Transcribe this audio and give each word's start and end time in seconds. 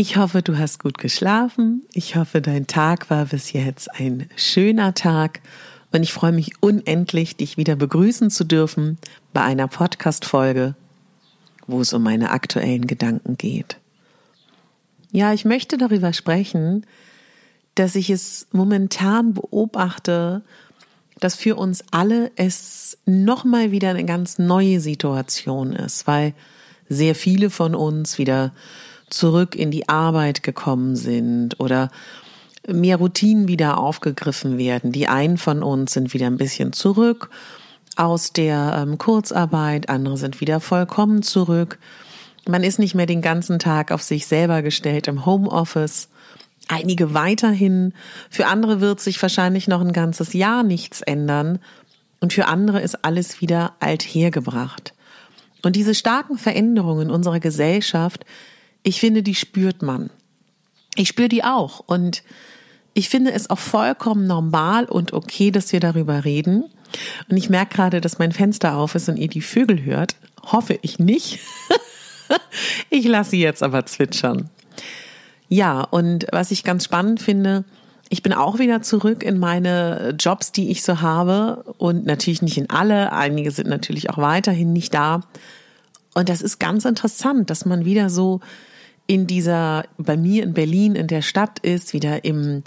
Ich 0.00 0.16
hoffe, 0.16 0.42
du 0.42 0.56
hast 0.56 0.78
gut 0.78 0.96
geschlafen. 0.98 1.84
Ich 1.92 2.14
hoffe, 2.14 2.40
dein 2.40 2.68
Tag 2.68 3.10
war 3.10 3.24
bis 3.24 3.52
jetzt 3.52 3.92
ein 3.96 4.30
schöner 4.36 4.94
Tag. 4.94 5.40
Und 5.90 6.04
ich 6.04 6.12
freue 6.12 6.30
mich 6.30 6.52
unendlich, 6.60 7.34
dich 7.34 7.56
wieder 7.56 7.74
begrüßen 7.74 8.30
zu 8.30 8.44
dürfen 8.44 8.98
bei 9.32 9.42
einer 9.42 9.66
Podcast-Folge, 9.66 10.76
wo 11.66 11.80
es 11.80 11.92
um 11.92 12.04
meine 12.04 12.30
aktuellen 12.30 12.86
Gedanken 12.86 13.36
geht. 13.38 13.78
Ja, 15.10 15.32
ich 15.32 15.44
möchte 15.44 15.76
darüber 15.78 16.12
sprechen, 16.12 16.86
dass 17.74 17.96
ich 17.96 18.08
es 18.08 18.46
momentan 18.52 19.34
beobachte, 19.34 20.42
dass 21.18 21.34
für 21.34 21.56
uns 21.56 21.82
alle 21.90 22.30
es 22.36 22.98
nochmal 23.04 23.72
wieder 23.72 23.90
eine 23.90 24.04
ganz 24.04 24.38
neue 24.38 24.78
Situation 24.78 25.72
ist, 25.72 26.06
weil 26.06 26.34
sehr 26.88 27.16
viele 27.16 27.50
von 27.50 27.74
uns 27.74 28.16
wieder 28.16 28.52
zurück 29.10 29.54
in 29.54 29.70
die 29.70 29.88
Arbeit 29.88 30.42
gekommen 30.42 30.96
sind 30.96 31.58
oder 31.60 31.90
mehr 32.66 32.96
Routinen 32.96 33.48
wieder 33.48 33.78
aufgegriffen 33.78 34.58
werden. 34.58 34.92
Die 34.92 35.08
einen 35.08 35.38
von 35.38 35.62
uns 35.62 35.92
sind 35.92 36.12
wieder 36.12 36.26
ein 36.26 36.36
bisschen 36.36 36.72
zurück 36.72 37.30
aus 37.98 38.32
der 38.32 38.76
ähm, 38.78 38.96
Kurzarbeit, 38.96 39.88
andere 39.88 40.16
sind 40.16 40.40
wieder 40.40 40.60
vollkommen 40.60 41.22
zurück. 41.22 41.78
Man 42.46 42.62
ist 42.62 42.78
nicht 42.78 42.94
mehr 42.94 43.06
den 43.06 43.22
ganzen 43.22 43.58
Tag 43.58 43.90
auf 43.90 44.02
sich 44.02 44.26
selber 44.26 44.62
gestellt 44.62 45.08
im 45.08 45.26
Homeoffice. 45.26 46.08
Einige 46.68 47.12
weiterhin. 47.12 47.92
Für 48.30 48.46
andere 48.46 48.80
wird 48.80 49.00
sich 49.00 49.20
wahrscheinlich 49.20 49.66
noch 49.66 49.80
ein 49.80 49.92
ganzes 49.92 50.32
Jahr 50.32 50.62
nichts 50.62 51.02
ändern. 51.02 51.58
Und 52.20 52.32
für 52.32 52.46
andere 52.46 52.80
ist 52.80 53.04
alles 53.04 53.40
wieder 53.40 53.74
althergebracht. 53.80 54.94
Und 55.62 55.74
diese 55.74 55.94
starken 55.94 56.38
Veränderungen 56.38 57.08
in 57.08 57.10
unserer 57.10 57.40
Gesellschaft, 57.40 58.24
ich 58.82 59.00
finde, 59.00 59.22
die 59.22 59.34
spürt 59.34 59.82
man. 59.82 60.10
Ich 60.94 61.08
spüre 61.08 61.28
die 61.28 61.44
auch. 61.44 61.80
Und 61.80 62.22
ich 62.94 63.08
finde 63.08 63.32
es 63.32 63.50
auch 63.50 63.58
vollkommen 63.58 64.26
normal 64.26 64.86
und 64.86 65.12
okay, 65.12 65.50
dass 65.50 65.72
wir 65.72 65.80
darüber 65.80 66.24
reden. 66.24 66.64
Und 67.28 67.36
ich 67.36 67.50
merke 67.50 67.76
gerade, 67.76 68.00
dass 68.00 68.18
mein 68.18 68.32
Fenster 68.32 68.76
auf 68.76 68.94
ist 68.94 69.08
und 69.08 69.16
ihr 69.16 69.28
die 69.28 69.42
Vögel 69.42 69.84
hört. 69.84 70.16
Hoffe 70.42 70.78
ich 70.82 70.98
nicht. 70.98 71.38
ich 72.90 73.04
lasse 73.06 73.30
sie 73.30 73.40
jetzt 73.40 73.62
aber 73.62 73.86
zwitschern. 73.86 74.50
Ja, 75.48 75.82
und 75.82 76.26
was 76.32 76.50
ich 76.50 76.64
ganz 76.64 76.84
spannend 76.84 77.20
finde, 77.20 77.64
ich 78.10 78.22
bin 78.22 78.32
auch 78.32 78.58
wieder 78.58 78.82
zurück 78.82 79.22
in 79.22 79.38
meine 79.38 80.14
Jobs, 80.18 80.52
die 80.52 80.70
ich 80.70 80.82
so 80.82 81.00
habe. 81.00 81.64
Und 81.78 82.06
natürlich 82.06 82.42
nicht 82.42 82.58
in 82.58 82.70
alle. 82.70 83.12
Einige 83.12 83.50
sind 83.50 83.68
natürlich 83.68 84.10
auch 84.10 84.18
weiterhin 84.18 84.72
nicht 84.72 84.94
da. 84.94 85.20
Und 86.18 86.28
das 86.28 86.42
ist 86.42 86.58
ganz 86.58 86.84
interessant, 86.84 87.48
dass 87.48 87.64
man 87.64 87.84
wieder 87.84 88.10
so 88.10 88.40
in 89.06 89.28
dieser, 89.28 89.84
bei 89.98 90.16
mir 90.16 90.42
in 90.42 90.52
Berlin, 90.52 90.96
in 90.96 91.06
der 91.06 91.22
Stadt 91.22 91.60
ist, 91.60 91.92
wieder 91.92 92.24
im, 92.24 92.64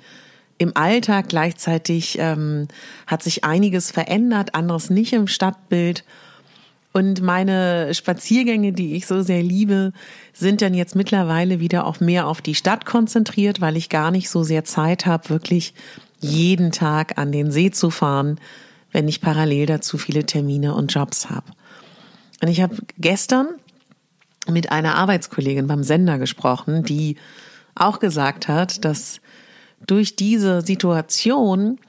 im 0.58 0.72
Alltag. 0.78 1.28
Gleichzeitig 1.28 2.16
ähm, 2.18 2.70
hat 3.08 3.24
sich 3.24 3.44
einiges 3.44 3.92
verändert, 3.92 4.56
anderes 4.56 4.90
nicht 4.90 5.12
im 5.12 5.28
Stadtbild. 5.28 6.06
Und 6.94 7.22
meine 7.22 7.94
Spaziergänge, 7.94 8.72
die 8.72 8.96
ich 8.96 9.06
so 9.06 9.22
sehr 9.22 9.44
liebe, 9.44 9.92
sind 10.32 10.62
dann 10.62 10.74
jetzt 10.74 10.96
mittlerweile 10.96 11.60
wieder 11.60 11.86
auch 11.86 12.00
mehr 12.00 12.28
auf 12.28 12.42
die 12.42 12.56
Stadt 12.56 12.86
konzentriert, 12.86 13.60
weil 13.60 13.76
ich 13.76 13.90
gar 13.90 14.12
nicht 14.12 14.30
so 14.30 14.44
sehr 14.44 14.64
Zeit 14.64 15.06
habe, 15.06 15.30
wirklich 15.30 15.74
jeden 16.22 16.72
Tag 16.72 17.18
an 17.18 17.34
den 17.34 17.52
See 17.52 17.70
zu 17.70 17.90
fahren, 17.90 18.40
wenn 18.94 19.10
ich 19.10 19.20
parallel 19.20 19.66
dazu 19.66 19.98
viele 19.98 20.26
Termine 20.26 20.74
und 20.74 20.94
Jobs 20.94 21.30
habe. 21.30 21.52
Und 22.42 22.48
ich 22.48 22.62
habe 22.62 22.76
gestern 22.98 23.50
mit 24.48 24.72
einer 24.72 24.96
Arbeitskollegin 24.96 25.68
beim 25.68 25.84
Sender 25.84 26.18
gesprochen, 26.18 26.84
die 26.84 27.18
auch 27.76 28.00
gesagt 28.00 28.48
hat, 28.48 28.84
dass 28.84 29.22
durch 29.86 30.16
diese 30.16 30.62
Situation 30.62 31.80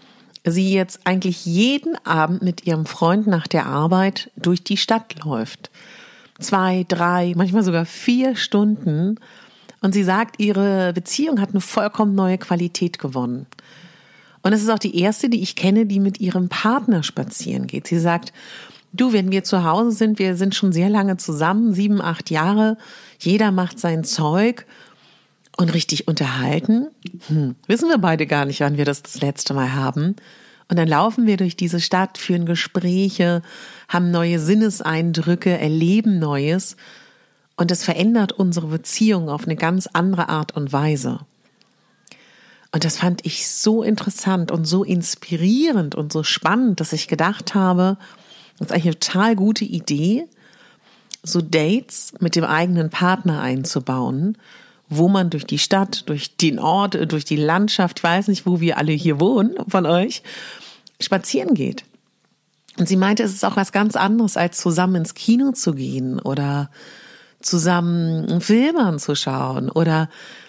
sie 0.45 0.73
jetzt 0.73 1.01
eigentlich 1.05 1.47
jeden 1.47 1.95
Abend 2.05 2.43
mit 2.43 2.67
ihrem 2.67 2.87
Freund 2.87 3.27
nach 3.27 3.47
der 3.47 3.67
Arbeit 3.67 4.31
durch 4.37 4.63
die 4.63 4.77
Stadt 4.77 5.25
läuft. 5.25 5.71
Zwei, 6.41 6.85
drei, 6.89 7.33
manchmal 7.37 7.63
sogar 7.63 7.87
vier 7.87 8.37
Stunden. 8.37 9.19
Und 9.81 9.93
sie 9.93 10.05
sagt, 10.05 10.41
ihre 10.41 10.93
Beziehung 10.93 11.41
hat 11.41 11.51
eine 11.51 11.61
vollkommen 11.61 12.15
neue 12.15 12.39
Qualität 12.39 12.99
gewonnen. 12.99 13.47
Und 14.43 14.53
es 14.53 14.63
ist 14.63 14.71
auch 14.71 14.79
die 14.79 14.99
erste, 14.99 15.29
die 15.29 15.43
ich 15.43 15.55
kenne, 15.55 15.87
die 15.87 16.01
mit 16.01 16.21
ihrem 16.21 16.49
Partner 16.49 17.03
spazieren 17.03 17.69
geht. 17.69 17.87
Sie 17.87 17.99
sagt, 17.99 18.33
Du, 18.93 19.13
wenn 19.13 19.33
wir 19.33 19.43
zu 19.43 19.65
Hause 19.65 19.93
sind, 19.93 20.19
wir 20.19 20.37
sind 20.37 20.55
schon 20.55 20.73
sehr 20.73 20.91
lange 20.91 21.17
zusammen, 21.17 21.73
sieben, 21.73 22.03
acht 22.03 22.31
Jahre, 22.31 22.77
jeder 23.19 23.51
macht 23.51 23.79
sein 23.79 24.05
Zeug 24.05 24.67
und 25.57 25.73
richtig 25.73 26.09
unterhalten. 26.09 26.89
Hm, 27.29 27.57
wissen 27.67 27.89
wir 27.89 27.99
beide 27.99 28.27
gar 28.27 28.45
nicht, 28.45 28.61
wann 28.61 28.77
wir 28.77 28.85
das 28.85 29.03
das 29.03 29.21
letzte 29.21 29.55
Mal 29.55 29.73
haben. 29.73 30.17
Und 30.69 30.79
dann 30.79 30.89
laufen 30.89 31.27
wir 31.27 31.37
durch 31.37 31.57
diese 31.57 31.81
Stadt, 31.81 32.19
führen 32.19 32.47
Gespräche, 32.47 33.43
haben 33.89 34.11
neue 34.11 34.39
Sinneseindrücke, 34.39 35.59
erleben 35.59 36.19
Neues. 36.19 36.77
Und 37.57 37.71
das 37.71 37.85
verändert 37.85 38.33
unsere 38.33 38.69
Beziehung 38.69 39.29
auf 39.29 39.45
eine 39.45 39.57
ganz 39.57 39.87
andere 39.87 40.29
Art 40.29 40.57
und 40.57 40.73
Weise. 40.73 41.21
Und 42.73 42.85
das 42.85 42.97
fand 42.97 43.25
ich 43.27 43.49
so 43.49 43.83
interessant 43.83 44.51
und 44.51 44.65
so 44.65 44.83
inspirierend 44.83 45.95
und 45.95 46.13
so 46.13 46.23
spannend, 46.23 46.81
dass 46.81 46.95
ich 46.95 47.07
gedacht 47.07 47.55
habe, 47.55 47.99
das 48.63 48.71
ist 48.71 48.75
eigentlich 48.75 48.95
eine 48.95 49.01
total 49.01 49.37
gute 49.37 49.65
Idee, 49.65 50.27
so 51.23 51.41
Dates 51.41 52.15
mit 52.21 52.37
dem 52.37 52.45
eigenen 52.45 52.91
Partner 52.91 53.41
einzubauen, 53.41 54.37
wo 54.89 55.09
man 55.09 55.31
durch 55.31 55.45
die 55.45 55.59
Stadt, 55.59 56.09
durch 56.09 56.37
den 56.37 56.59
Ort, 56.59 56.99
durch 57.13 57.25
die 57.25 57.37
Landschaft, 57.37 58.01
ich 58.01 58.05
weiß 58.05 58.29
nicht, 58.29 58.47
wo 58.47 58.61
wir 58.61 58.79
alle 58.79 58.93
hier 58.93 59.21
wohnen 59.21 59.55
von 59.69 59.87
euch, 59.87 60.23
spazieren 61.01 61.55
geht. 61.55 61.85
Und 62.79 62.89
sie 62.89 62.97
meinte, 62.97 63.23
es 63.23 63.33
ist 63.33 63.45
auch 63.45 63.57
was 63.57 63.73
ganz 63.73 63.97
anderes, 63.97 64.37
als 64.37 64.59
zusammen 64.59 64.97
ins 64.97 65.15
Kino 65.15 65.53
zu 65.53 65.75
gehen 65.75 66.19
oder 66.19 66.71
zusammen 67.41 68.41
Filme 68.41 68.81
anzuschauen 68.81 69.71
oder 69.71 70.09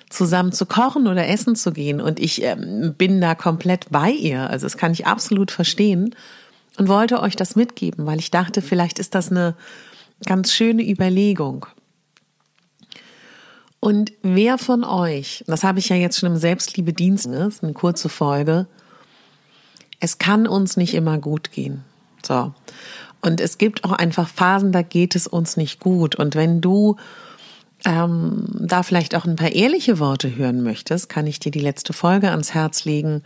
zusammen 0.10 0.52
zu 0.52 0.66
kochen 0.66 1.08
oder 1.08 1.28
essen 1.28 1.56
zu 1.56 1.72
gehen. 1.72 2.00
Und 2.00 2.20
ich 2.20 2.44
ähm, 2.44 2.94
bin 2.98 3.20
da 3.20 3.36
komplett 3.36 3.88
bei 3.90 4.12
ihr. 4.12 4.50
Also 4.50 4.66
das 4.66 4.78
kann 4.78 4.94
ich 4.94 5.08
absolut 5.08 5.52
verstehen 5.52 6.16
und 6.78 6.88
wollte 6.88 7.22
euch 7.22 7.36
das 7.36 7.56
mitgeben, 7.56 8.06
weil 8.06 8.20
ich 8.20 8.32
dachte, 8.32 8.62
vielleicht 8.62 9.00
ist 9.00 9.16
das 9.16 9.32
eine 9.32 9.56
ganz 10.26 10.54
schöne 10.54 10.88
Überlegung. 10.88 11.66
Und 13.80 14.14
wer 14.22 14.58
von 14.58 14.84
euch, 14.84 15.44
das 15.46 15.64
habe 15.64 15.80
ich 15.80 15.90
ja 15.90 15.98
jetzt 15.98 16.20
schon 16.20 16.32
im 16.32 16.38
Selbstliebe-Dienst, 16.38 17.28
ne, 17.28 17.48
ist 17.48 17.64
eine 17.64 17.74
kurze 17.74 18.08
Folge, 18.08 18.68
es 20.00 20.18
kann 20.18 20.48
uns 20.48 20.78
nicht 20.78 20.94
immer 20.94 21.18
gut 21.18 21.52
gehen. 21.52 21.84
So. 22.26 22.54
Und 23.22 23.40
es 23.40 23.58
gibt 23.58 23.84
auch 23.84 23.92
einfach 23.92 24.30
Phasen, 24.30 24.72
da 24.72 24.82
geht 24.82 25.16
es 25.16 25.28
uns 25.28 25.58
nicht 25.58 25.80
gut. 25.80 26.16
Und 26.16 26.36
wenn 26.36 26.62
du 26.62 26.98
ähm, 27.86 28.46
da 28.60 28.84
vielleicht 28.84 29.16
auch 29.16 29.26
ein 29.26 29.36
paar 29.36 29.52
ehrliche 29.52 30.00
Worte 30.00 30.36
hören 30.36 30.64
möchtest, 30.64 31.10
kann 31.10 31.28
ich 31.28 31.40
dir 31.40 31.52
die 31.52 31.60
letzte 31.60 31.94
Folge 31.94 32.32
ans 32.32 32.54
Herz 32.54 32.86
legen. 32.86 33.24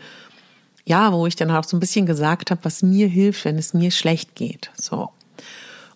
Ja, 0.88 1.12
wo 1.12 1.28
ich 1.28 1.36
dann 1.36 1.52
auch 1.52 1.66
so 1.66 1.76
ein 1.76 1.82
bisschen 1.82 2.06
gesagt 2.06 2.50
habe, 2.50 2.64
was 2.64 2.82
mir 2.82 3.10
hilft, 3.10 3.44
wenn 3.44 3.58
es 3.58 3.74
mir 3.74 3.92
schlecht 3.92 4.36
geht. 4.36 4.72
So. 4.80 5.10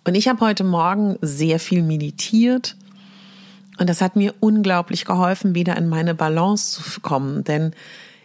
Und 0.04 0.16
ich 0.16 0.28
habe 0.28 0.42
heute 0.42 0.66
Morgen 0.66 1.18
sehr 1.22 1.62
viel 1.62 1.82
meditiert 1.82 2.76
und 3.80 3.90
das 3.90 4.02
hat 4.02 4.18
mir 4.18 4.36
unglaublich 4.42 5.06
geholfen, 5.06 5.56
wieder 5.56 5.78
in 5.78 5.88
meine 5.88 6.14
Balance 6.14 6.84
zu 6.84 7.00
kommen. 7.00 7.46
Denn 7.46 7.72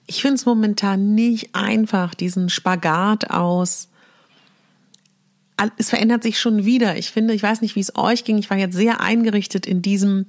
ich 0.08 0.22
finde 0.22 0.34
es 0.34 0.46
momentan 0.46 1.14
nicht 1.14 1.54
einfach, 1.54 2.16
diesen 2.16 2.48
Spagat 2.48 3.30
aus. 3.30 3.88
Es 5.78 5.90
verändert 5.90 6.24
sich 6.24 6.40
schon 6.40 6.64
wieder. 6.64 6.96
Ich 6.96 7.12
finde, 7.12 7.32
ich 7.32 7.44
weiß 7.44 7.60
nicht, 7.60 7.76
wie 7.76 7.80
es 7.80 7.94
euch 7.94 8.24
ging. 8.24 8.38
Ich 8.38 8.50
war 8.50 8.58
jetzt 8.58 8.74
sehr 8.74 9.00
eingerichtet 9.00 9.66
in 9.66 9.82
diesem, 9.82 10.26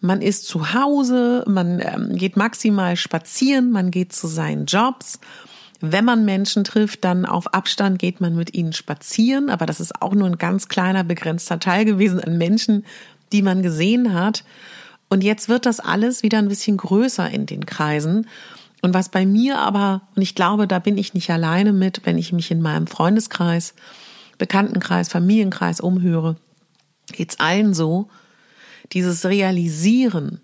man 0.00 0.20
ist 0.20 0.48
zu 0.48 0.74
Hause, 0.74 1.44
man 1.46 1.78
ähm, 1.78 2.16
geht 2.16 2.36
maximal 2.36 2.96
spazieren, 2.96 3.70
man 3.70 3.92
geht 3.92 4.12
zu 4.12 4.26
seinen 4.26 4.66
Jobs. 4.66 5.20
Wenn 5.80 6.04
man 6.04 6.24
Menschen 6.24 6.64
trifft, 6.64 7.04
dann 7.04 7.24
auf 7.24 7.54
Abstand 7.54 7.98
geht 7.98 8.20
man 8.20 8.36
mit 8.36 8.54
ihnen 8.54 8.72
spazieren. 8.72 9.48
Aber 9.48 9.66
das 9.66 9.80
ist 9.80 10.02
auch 10.02 10.14
nur 10.14 10.26
ein 10.26 10.38
ganz 10.38 10.68
kleiner, 10.68 11.04
begrenzter 11.04 11.58
Teil 11.58 11.84
gewesen 11.84 12.20
an 12.20 12.36
Menschen, 12.36 12.84
die 13.32 13.42
man 13.42 13.62
gesehen 13.62 14.12
hat. 14.12 14.44
Und 15.08 15.24
jetzt 15.24 15.48
wird 15.48 15.66
das 15.66 15.80
alles 15.80 16.22
wieder 16.22 16.38
ein 16.38 16.48
bisschen 16.48 16.76
größer 16.76 17.28
in 17.30 17.46
den 17.46 17.66
Kreisen. 17.66 18.26
Und 18.82 18.94
was 18.94 19.08
bei 19.08 19.26
mir 19.26 19.58
aber, 19.58 20.02
und 20.14 20.22
ich 20.22 20.34
glaube, 20.34 20.66
da 20.66 20.78
bin 20.78 20.98
ich 20.98 21.14
nicht 21.14 21.30
alleine 21.30 21.72
mit, 21.72 22.02
wenn 22.04 22.18
ich 22.18 22.32
mich 22.32 22.50
in 22.50 22.62
meinem 22.62 22.86
Freundeskreis, 22.86 23.74
Bekanntenkreis, 24.38 25.08
Familienkreis 25.08 25.80
umhöre, 25.80 26.36
geht's 27.12 27.40
allen 27.40 27.74
so, 27.74 28.08
dieses 28.92 29.24
Realisieren, 29.26 30.40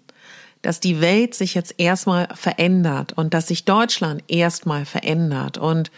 dass 0.67 0.81
die 0.81 1.01
Welt 1.01 1.35
sich 1.35 1.55
jetzt 1.55 1.75
erstmal 1.79 2.29
verändert 2.35 3.13
und 3.15 3.35
dass 3.35 3.49
sich 3.49 3.65
Deutschland 3.65 4.23
erstmal 4.29 4.85
verändert. 4.85 5.59
Und 5.59 5.91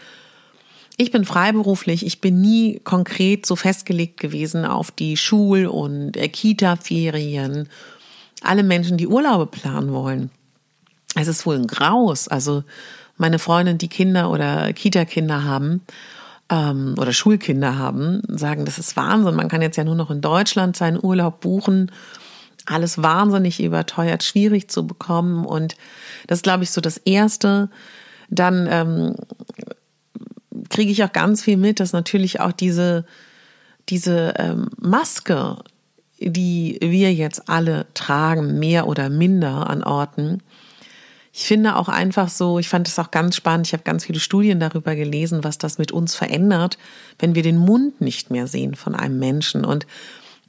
ich 0.97 1.11
bin 1.11 1.25
freiberuflich, 1.25 2.05
ich 2.05 2.21
bin 2.21 2.41
nie 2.41 2.79
konkret 2.83 3.45
so 3.45 3.55
festgelegt 3.55 4.19
gewesen 4.19 4.65
auf 4.65 4.91
die 4.91 5.17
Schul- 5.17 5.67
und 5.67 6.13
Kita-Ferien. 6.13 7.69
Alle 8.41 8.63
Menschen, 8.63 8.97
die 8.97 9.07
Urlaube 9.07 9.47
planen 9.47 9.91
wollen 9.91 10.31
es 11.15 11.27
ist 11.27 11.45
wohl 11.45 11.55
ein 11.55 11.67
Graus. 11.67 12.27
Also 12.27 12.63
meine 13.17 13.39
Freundin, 13.39 13.77
die 13.77 13.87
Kinder 13.87 14.29
oder 14.29 14.71
Kita-Kinder 14.73 15.43
haben 15.43 15.81
ähm, 16.49 16.95
oder 16.97 17.13
Schulkinder 17.13 17.77
haben, 17.77 18.21
sagen, 18.27 18.65
das 18.65 18.79
ist 18.79 18.95
Wahnsinn. 18.95 19.35
Man 19.35 19.49
kann 19.49 19.61
jetzt 19.61 19.77
ja 19.77 19.83
nur 19.83 19.95
noch 19.95 20.11
in 20.11 20.21
Deutschland 20.21 20.75
seinen 20.75 21.03
Urlaub 21.03 21.41
buchen. 21.41 21.91
Alles 22.69 23.01
wahnsinnig 23.01 23.61
überteuert, 23.61 24.23
schwierig 24.23 24.69
zu 24.69 24.85
bekommen. 24.85 25.45
Und 25.45 25.75
das 26.27 26.39
ist, 26.39 26.43
glaube 26.43 26.63
ich, 26.63 26.71
so 26.71 26.81
das 26.81 26.97
Erste. 26.97 27.69
Dann 28.29 28.67
ähm, 28.69 29.15
kriege 30.69 30.91
ich 30.91 31.03
auch 31.03 31.11
ganz 31.11 31.43
viel 31.43 31.57
mit, 31.57 31.79
dass 31.79 31.93
natürlich 31.93 32.39
auch 32.39 32.51
diese, 32.51 33.05
diese 33.89 34.33
ähm, 34.37 34.69
Maske, 34.79 35.57
die 36.19 36.77
wir 36.81 37.13
jetzt 37.13 37.49
alle 37.49 37.87
tragen, 37.93 38.59
mehr 38.59 38.87
oder 38.87 39.09
minder 39.09 39.69
an 39.69 39.83
Orten, 39.83 40.43
ich 41.31 41.45
finde 41.45 41.75
auch 41.75 41.89
einfach 41.89 42.27
so, 42.27 42.59
ich 42.59 42.67
fand 42.67 42.87
es 42.87 42.97
auch 42.99 43.11
ganz 43.11 43.35
spannend, 43.35 43.67
ich 43.67 43.73
habe 43.73 43.83
ganz 43.83 44.05
viele 44.05 44.19
Studien 44.19 44.59
darüber 44.59 44.95
gelesen, 44.95 45.43
was 45.43 45.57
das 45.57 45.77
mit 45.77 45.91
uns 45.91 46.15
verändert, 46.15 46.77
wenn 47.19 47.35
wir 47.35 47.43
den 47.43 47.57
Mund 47.57 48.01
nicht 48.01 48.31
mehr 48.31 48.47
sehen 48.47 48.75
von 48.75 48.95
einem 48.95 49.19
Menschen. 49.19 49.63
Und 49.63 49.85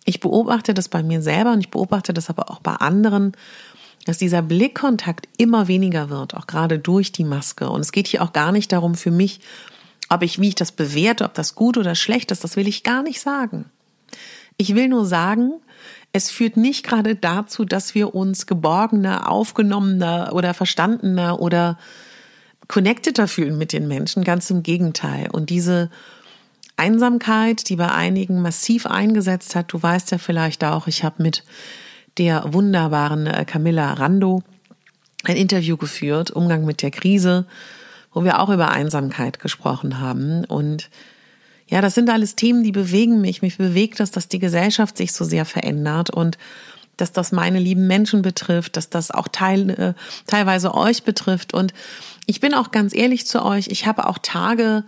ich 0.05 0.21
beobachte 0.21 0.75
das 0.75 0.89
bei 0.89 1.03
mir 1.03 1.23
selber 1.23 1.53
und 1.53 1.61
ich 1.61 1.71
beobachte 1.71 2.13
das 2.13 2.31
aber 2.31 2.51
auch 2.51 2.61
bei 2.61 2.75
anderen, 2.75 3.33
dass 4.07 4.19
dieser 4.19 4.43
Blickkontakt 4.43 5.29
immer 5.37 5.69
weniger 5.69 6.09
wird, 6.09 6.35
auch 6.35 6.47
gerade 6.47 6.79
durch 6.79 7.13
die 7.13 7.25
Maske. 7.25 7.69
Und 7.69 7.81
es 7.81 7.93
geht 7.93 8.07
hier 8.07 8.23
auch 8.23 8.33
gar 8.33 8.51
nicht 8.51 8.73
darum 8.73 8.95
für 8.95 9.11
mich, 9.11 9.41
ob 10.09 10.23
ich, 10.23 10.41
wie 10.41 10.49
ich 10.49 10.55
das 10.55 10.73
bewerte, 10.73 11.25
ob 11.25 11.35
das 11.35 11.55
gut 11.55 11.77
oder 11.77 11.95
schlecht 11.95 12.31
ist, 12.31 12.43
das 12.43 12.57
will 12.57 12.67
ich 12.67 12.83
gar 12.83 13.03
nicht 13.03 13.21
sagen. 13.21 13.67
Ich 14.57 14.75
will 14.75 14.89
nur 14.89 15.07
sagen, 15.07 15.53
es 16.13 16.31
führt 16.31 16.57
nicht 16.57 16.85
gerade 16.85 17.15
dazu, 17.15 17.65
dass 17.65 17.95
wir 17.95 18.15
uns 18.15 18.47
geborgener, 18.47 19.31
aufgenommener 19.31 20.33
oder 20.33 20.55
verstandener 20.55 21.41
oder 21.41 21.79
connecteder 22.67 23.29
fühlen 23.29 23.59
mit 23.59 23.73
den 23.73 23.87
Menschen. 23.87 24.25
Ganz 24.25 24.51
im 24.51 24.63
Gegenteil. 24.63 25.29
Und 25.31 25.51
diese 25.51 25.91
Einsamkeit, 26.81 27.69
die 27.69 27.77
bei 27.77 27.91
einigen 27.93 28.41
massiv 28.41 28.87
eingesetzt 28.87 29.55
hat, 29.55 29.73
du 29.73 29.83
weißt 29.83 30.11
ja 30.13 30.19
vielleicht 30.19 30.65
auch, 30.65 30.87
ich 30.87 31.05
habe 31.05 31.23
mit 31.23 31.45
der 32.17 32.55
wunderbaren 32.55 33.27
äh, 33.27 33.45
Camilla 33.45 33.93
Rando 33.93 34.43
ein 35.25 35.37
Interview 35.37 35.77
geführt, 35.77 36.31
Umgang 36.31 36.65
mit 36.65 36.81
der 36.81 36.91
Krise, 36.91 37.47
wo 38.13 38.25
wir 38.25 38.41
auch 38.41 38.49
über 38.49 38.71
Einsamkeit 38.71 39.39
gesprochen 39.39 40.01
haben. 40.01 40.45
Und 40.47 40.89
ja, 41.69 41.83
das 41.83 41.95
sind 41.95 42.09
alles 42.09 42.35
Themen, 42.35 42.65
die 42.65 42.73
bewegen 42.73 43.21
mich. 43.21 43.43
Mich 43.43 43.59
bewegt 43.59 44.01
das, 44.01 44.11
dass 44.11 44.29
die 44.29 44.39
Gesellschaft 44.39 44.97
sich 44.97 45.13
so 45.13 45.25
sehr 45.25 45.45
verändert 45.45 46.09
und 46.09 46.39
dass 46.97 47.13
das 47.13 47.31
meine 47.31 47.59
lieben 47.59 47.87
Menschen 47.87 48.23
betrifft, 48.23 48.77
dass 48.77 48.89
das 48.89 49.11
auch 49.11 49.29
teil, 49.29 49.71
äh, 49.71 49.95
teilweise 50.27 50.75
euch 50.75 51.03
betrifft. 51.03 51.53
Und 51.53 51.75
ich 52.27 52.41
bin 52.41 52.55
auch 52.55 52.71
ganz 52.71 52.95
ehrlich 52.95 53.27
zu 53.27 53.45
euch, 53.45 53.69
ich 53.69 53.87
habe 53.87 54.07
auch 54.07 54.19
Tage, 54.19 54.85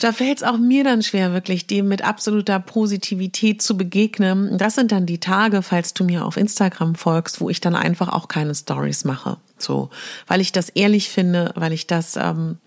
da 0.00 0.12
fällt 0.12 0.38
es 0.38 0.42
auch 0.42 0.58
mir 0.58 0.84
dann 0.84 1.02
schwer, 1.02 1.32
wirklich 1.32 1.66
dem 1.66 1.88
mit 1.88 2.02
absoluter 2.02 2.60
Positivität 2.60 3.62
zu 3.62 3.76
begegnen. 3.76 4.58
Das 4.58 4.74
sind 4.74 4.92
dann 4.92 5.06
die 5.06 5.20
Tage, 5.20 5.62
falls 5.62 5.94
du 5.94 6.04
mir 6.04 6.24
auf 6.24 6.36
Instagram 6.36 6.94
folgst, 6.94 7.40
wo 7.40 7.48
ich 7.48 7.60
dann 7.60 7.74
einfach 7.74 8.08
auch 8.08 8.28
keine 8.28 8.54
Stories 8.54 9.04
mache. 9.04 9.38
So, 9.58 9.90
weil 10.26 10.40
ich 10.40 10.52
das 10.52 10.68
ehrlich 10.68 11.08
finde, 11.08 11.52
weil 11.54 11.72
ich 11.72 11.86
das, 11.86 12.16
ähm, 12.16 12.58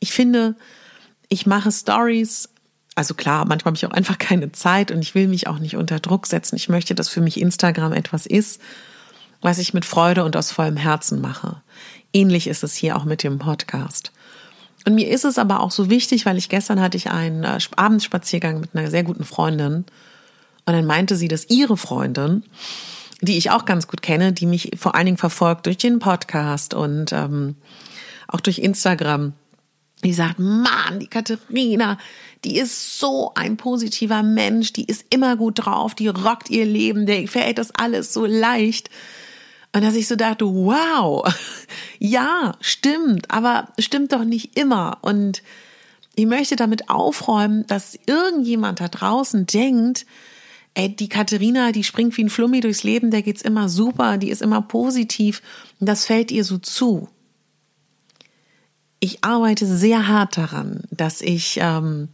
ich 0.00 0.12
finde, 0.12 0.56
ich 1.28 1.46
mache 1.46 1.70
Stories. 1.70 2.48
Also 2.96 3.14
klar, 3.14 3.44
manchmal 3.44 3.70
habe 3.70 3.76
ich 3.76 3.86
auch 3.86 3.96
einfach 3.96 4.18
keine 4.18 4.50
Zeit 4.52 4.90
und 4.90 5.00
ich 5.00 5.14
will 5.14 5.28
mich 5.28 5.46
auch 5.46 5.58
nicht 5.58 5.76
unter 5.76 6.00
Druck 6.00 6.26
setzen. 6.26 6.56
Ich 6.56 6.68
möchte, 6.68 6.94
dass 6.94 7.08
für 7.08 7.20
mich 7.20 7.40
Instagram 7.40 7.92
etwas 7.92 8.26
ist, 8.26 8.60
was 9.40 9.58
ich 9.58 9.74
mit 9.74 9.84
Freude 9.84 10.24
und 10.24 10.36
aus 10.36 10.50
vollem 10.50 10.76
Herzen 10.76 11.20
mache. 11.20 11.62
Ähnlich 12.12 12.48
ist 12.48 12.64
es 12.64 12.74
hier 12.74 12.96
auch 12.96 13.04
mit 13.04 13.22
dem 13.22 13.38
Podcast. 13.38 14.10
Und 14.86 14.94
mir 14.94 15.08
ist 15.08 15.24
es 15.24 15.38
aber 15.38 15.60
auch 15.60 15.70
so 15.70 15.90
wichtig, 15.90 16.26
weil 16.26 16.38
ich 16.38 16.48
gestern 16.48 16.80
hatte 16.80 16.96
ich 16.96 17.10
einen 17.10 17.44
äh, 17.44 17.58
Abendspaziergang 17.76 18.60
mit 18.60 18.74
einer 18.74 18.90
sehr 18.90 19.02
guten 19.02 19.24
Freundin 19.24 19.84
und 20.70 20.74
dann 20.76 20.86
meinte 20.86 21.16
sie, 21.16 21.28
dass 21.28 21.50
ihre 21.50 21.76
Freundin, 21.76 22.44
die 23.20 23.36
ich 23.36 23.50
auch 23.50 23.64
ganz 23.64 23.88
gut 23.88 24.02
kenne, 24.02 24.32
die 24.32 24.46
mich 24.46 24.70
vor 24.78 24.94
allen 24.94 25.06
Dingen 25.06 25.18
verfolgt 25.18 25.66
durch 25.66 25.78
den 25.78 25.98
Podcast 25.98 26.74
und 26.74 27.12
ähm, 27.12 27.56
auch 28.28 28.40
durch 28.40 28.58
Instagram, 28.58 29.32
die 30.04 30.14
sagt, 30.14 30.38
Mann, 30.38 31.00
die 31.00 31.08
Katharina, 31.08 31.98
die 32.44 32.56
ist 32.56 32.98
so 32.98 33.32
ein 33.34 33.56
positiver 33.56 34.22
Mensch, 34.22 34.72
die 34.72 34.84
ist 34.84 35.04
immer 35.10 35.36
gut 35.36 35.64
drauf, 35.64 35.94
die 35.94 36.08
rockt 36.08 36.48
ihr 36.48 36.64
Leben, 36.64 37.04
der 37.04 37.26
fällt 37.28 37.58
das 37.58 37.70
alles 37.74 38.14
so 38.14 38.24
leicht. 38.24 38.88
Und 39.72 39.82
dass 39.84 39.94
ich 39.94 40.08
so 40.08 40.16
dachte, 40.16 40.46
wow, 40.46 41.24
ja, 41.98 42.56
stimmt, 42.60 43.30
aber 43.30 43.68
stimmt 43.78 44.12
doch 44.12 44.24
nicht 44.24 44.56
immer. 44.58 44.98
Und 45.02 45.42
ich 46.16 46.26
möchte 46.26 46.56
damit 46.56 46.90
aufräumen, 46.90 47.66
dass 47.66 47.98
irgendjemand 48.06 48.80
da 48.80 48.88
draußen 48.88 49.46
denkt, 49.46 50.06
ey, 50.74 50.94
die 50.94 51.08
Katharina, 51.08 51.72
die 51.72 51.84
springt 51.84 52.16
wie 52.16 52.24
ein 52.24 52.30
Flummi 52.30 52.60
durchs 52.60 52.82
Leben, 52.82 53.10
der 53.10 53.22
geht's 53.22 53.42
immer 53.42 53.68
super, 53.68 54.18
die 54.18 54.30
ist 54.30 54.42
immer 54.42 54.62
positiv. 54.62 55.42
Und 55.78 55.88
das 55.88 56.06
fällt 56.06 56.30
ihr 56.30 56.44
so 56.44 56.58
zu 56.58 57.08
ich 59.00 59.24
arbeite 59.24 59.66
sehr 59.66 60.06
hart 60.06 60.36
daran, 60.36 60.82
dass 60.90 61.22
ich 61.22 61.58
ähm, 61.60 62.10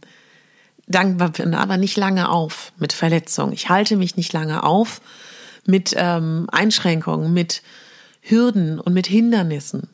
dankbar 0.87 1.29
bin, 1.29 1.53
aber 1.53 1.75
nicht 1.75 1.97
lange 1.97 2.29
auf 2.29 2.71
mit 2.77 2.93
Verletzungen. 2.93 3.51
Ich 3.51 3.69
halte 3.69 3.97
mich 3.97 4.15
nicht 4.15 4.31
lange 4.31 4.63
auf 4.63 5.01
mit 5.67 5.93
ähm, 5.95 6.47
Einschränkungen, 6.51 7.33
mit 7.33 7.61
Hürden 8.21 8.79
und 8.79 8.93
mit 8.93 9.05
Hindernissen, 9.05 9.87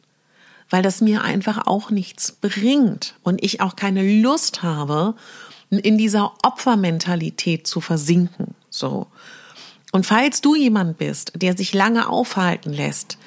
weil 0.69 0.81
das 0.81 1.01
mir 1.01 1.23
einfach 1.23 1.67
auch 1.67 1.89
nichts 1.89 2.31
bringt 2.31 3.15
und 3.23 3.43
ich 3.43 3.59
auch 3.59 3.75
keine 3.75 4.21
Lust 4.21 4.63
habe, 4.63 5.15
in 5.69 5.97
dieser 5.97 6.33
Opfermentalität 6.43 7.67
zu 7.67 7.81
versinken. 7.81 8.55
So. 8.69 9.07
Und 9.91 10.05
falls 10.05 10.41
du 10.41 10.55
jemand 10.55 10.97
bist, 10.97 11.33
der 11.35 11.57
sich 11.57 11.73
lange 11.73 12.07
aufhalten 12.07 12.71
lässt, 12.71 13.17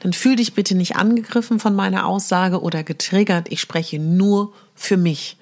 dann 0.00 0.12
fühl 0.12 0.36
dich 0.36 0.54
bitte 0.54 0.74
nicht 0.74 0.96
angegriffen 0.96 1.58
von 1.58 1.74
meiner 1.74 2.06
Aussage 2.06 2.60
oder 2.60 2.82
getriggert. 2.82 3.50
Ich 3.50 3.60
spreche 3.60 3.98
nur 3.98 4.52
für 4.74 4.96
mich. 4.96 5.36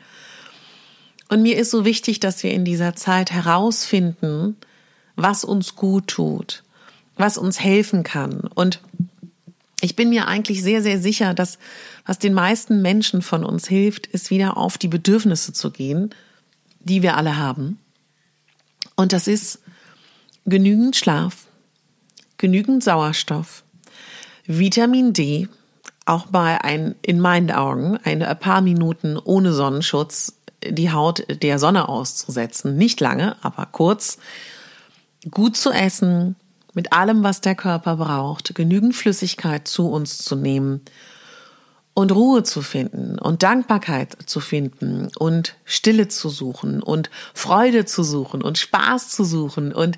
Und 1.28 1.42
mir 1.42 1.56
ist 1.56 1.70
so 1.70 1.84
wichtig, 1.84 2.20
dass 2.20 2.42
wir 2.42 2.52
in 2.52 2.64
dieser 2.64 2.94
Zeit 2.94 3.32
herausfinden, 3.32 4.56
was 5.16 5.44
uns 5.44 5.76
gut 5.76 6.08
tut, 6.08 6.62
was 7.16 7.38
uns 7.38 7.60
helfen 7.60 8.02
kann. 8.02 8.40
Und 8.54 8.80
Ich 9.80 9.96
bin 9.96 10.08
mir 10.08 10.28
eigentlich 10.28 10.62
sehr, 10.62 10.80
sehr 10.80 10.98
sicher, 10.98 11.34
dass 11.34 11.58
was 12.06 12.18
den 12.18 12.32
meisten 12.32 12.80
Menschen 12.80 13.20
von 13.20 13.44
uns 13.44 13.68
hilft, 13.68 14.06
ist 14.06 14.30
wieder 14.30 14.56
auf 14.56 14.78
die 14.78 14.88
Bedürfnisse 14.88 15.52
zu 15.52 15.70
gehen, 15.70 16.14
die 16.80 17.02
wir 17.02 17.18
alle 17.18 17.36
haben. 17.36 17.78
Und 18.96 19.12
das 19.12 19.26
ist 19.26 19.60
genügend 20.46 20.96
Schlaf, 20.96 21.46
genügend 22.38 22.82
Sauerstoff, 22.82 23.62
Vitamin 24.46 25.12
D, 25.12 25.48
auch 26.06 26.26
bei 26.26 26.62
ein, 26.62 26.94
in 27.02 27.20
meinen 27.20 27.50
Augen, 27.50 27.98
ein 28.04 28.20
paar 28.38 28.62
Minuten 28.62 29.18
ohne 29.18 29.52
Sonnenschutz 29.52 30.34
die 30.66 30.92
Haut 30.92 31.26
der 31.42 31.58
Sonne 31.58 31.90
auszusetzen. 31.90 32.76
Nicht 32.76 33.00
lange, 33.00 33.36
aber 33.42 33.66
kurz. 33.66 34.18
Gut 35.30 35.56
zu 35.56 35.70
essen, 35.70 36.36
mit 36.74 36.92
allem, 36.92 37.22
was 37.22 37.40
der 37.40 37.54
Körper 37.54 37.96
braucht, 37.96 38.54
genügend 38.54 38.94
Flüssigkeit 38.94 39.68
zu 39.68 39.88
uns 39.88 40.18
zu 40.18 40.36
nehmen 40.36 40.80
und 41.94 42.10
Ruhe 42.10 42.42
zu 42.42 42.60
finden 42.60 43.20
und 43.20 43.44
Dankbarkeit 43.44 44.16
zu 44.26 44.40
finden 44.40 45.08
und 45.16 45.54
Stille 45.64 46.08
zu 46.08 46.28
suchen 46.28 46.82
und 46.82 47.08
Freude 47.34 47.84
zu 47.84 48.02
suchen 48.02 48.42
und 48.42 48.58
Spaß 48.58 49.10
zu 49.10 49.24
suchen 49.24 49.72
und 49.72 49.96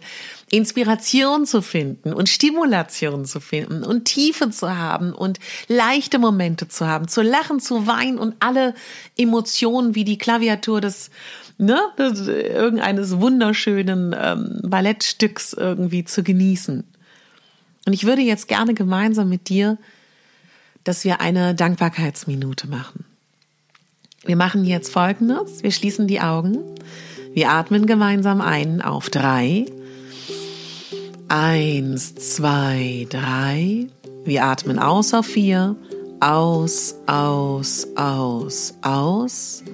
Inspiration 0.51 1.47
zu 1.47 1.63
finden 1.63 2.13
und 2.13 2.29
Stimulation 2.29 3.25
zu 3.25 3.41
finden 3.41 3.83
und 3.83 4.05
Tiefe 4.05 4.51
zu 4.51 4.77
haben 4.77 5.13
und 5.13 5.41
leichte 5.69 6.19
Momente 6.19 6.69
zu 6.69 6.87
haben, 6.87 7.09
zu 7.09 7.23
lachen, 7.23 7.61
zu 7.61 7.87
weinen 7.87 8.19
und 8.19 8.37
alle 8.41 8.75
Emotionen 9.17 9.95
wie 9.95 10.05
die 10.05 10.19
Klaviatur 10.19 10.83
des 10.83 11.11
ne, 11.57 11.81
des, 11.99 12.29
irgendeines 12.29 13.19
wunderschönen 13.21 14.15
ähm, 14.19 14.61
Ballettstücks 14.63 15.55
irgendwie 15.55 16.05
zu 16.05 16.23
genießen. 16.23 16.85
Und 17.87 17.93
ich 17.93 18.05
würde 18.05 18.23
jetzt 18.23 18.49
gerne 18.49 18.75
gemeinsam 18.75 19.31
mit 19.31 19.49
dir 19.49 19.79
dass 20.87 21.05
wir 21.05 21.21
eine 21.21 21.55
Dankbarkeitsminute 21.55 22.69
machen. 22.69 23.05
Wir 24.25 24.37
machen 24.37 24.65
jetzt 24.65 24.93
Folgendes. 24.93 25.65
Wir 25.65 25.73
schließen 25.73 26.07
die 26.07 26.21
Augen. 26.21 26.59
Wir 27.35 27.51
atmen 27.51 27.87
gemeinsam 27.87 28.41
ein 28.41 28.81
auf 28.83 29.11
drei. 29.11 29.67
Eins, 31.29 32.15
zwei, 32.15 33.07
drei. 33.11 33.89
Wir 34.25 34.45
atmen 34.45 34.79
aus 34.79 35.13
auf 35.13 35.27
vier. 35.27 35.75
Aus, 36.21 36.95
aus, 37.07 37.89
aus, 37.97 38.75
aus. 38.83 39.65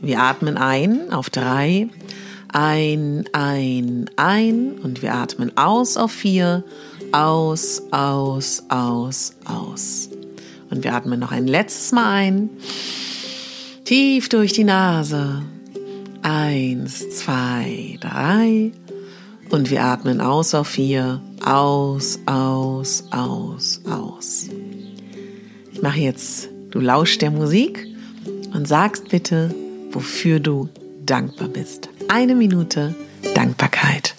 Wir 0.00 0.22
atmen 0.22 0.56
ein 0.56 1.12
auf 1.12 1.30
drei. 1.30 1.88
Ein, 2.52 3.24
ein, 3.32 4.08
ein. 4.14 4.78
Und 4.78 5.02
wir 5.02 5.14
atmen 5.14 5.56
aus 5.56 5.96
auf 5.96 6.12
vier. 6.12 6.62
Aus, 7.10 7.82
aus, 7.90 8.62
aus, 8.68 9.34
aus. 9.44 10.10
Und 10.70 10.84
wir 10.84 10.94
atmen 10.94 11.18
noch 11.18 11.32
ein 11.32 11.46
letztes 11.46 11.92
Mal 11.92 12.12
ein. 12.12 12.50
Tief 13.84 14.28
durch 14.28 14.52
die 14.52 14.64
Nase. 14.64 15.42
Eins, 16.22 17.10
zwei, 17.10 17.98
drei. 18.00 18.72
Und 19.50 19.70
wir 19.70 19.82
atmen 19.82 20.20
aus 20.20 20.54
auf 20.54 20.68
vier. 20.68 21.20
Aus, 21.44 22.20
aus, 22.26 23.04
aus, 23.10 23.80
aus. 23.84 24.48
Ich 25.72 25.82
mache 25.82 26.00
jetzt, 26.00 26.48
du 26.70 26.78
lauschst 26.78 27.22
der 27.22 27.30
Musik 27.30 27.86
und 28.52 28.68
sagst 28.68 29.08
bitte, 29.08 29.54
wofür 29.90 30.38
du 30.38 30.68
dankbar 31.04 31.48
bist. 31.48 31.88
Eine 32.08 32.34
Minute 32.34 32.94
Dankbarkeit. 33.34 34.14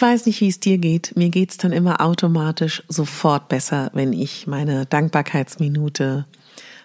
Weiß 0.00 0.26
nicht, 0.26 0.40
wie 0.40 0.48
es 0.48 0.60
dir 0.60 0.78
geht. 0.78 1.16
Mir 1.16 1.28
geht's 1.28 1.58
dann 1.58 1.72
immer 1.72 2.00
automatisch 2.00 2.82
sofort 2.88 3.48
besser, 3.48 3.90
wenn 3.92 4.12
ich 4.12 4.46
meine 4.46 4.86
Dankbarkeitsminute 4.86 6.26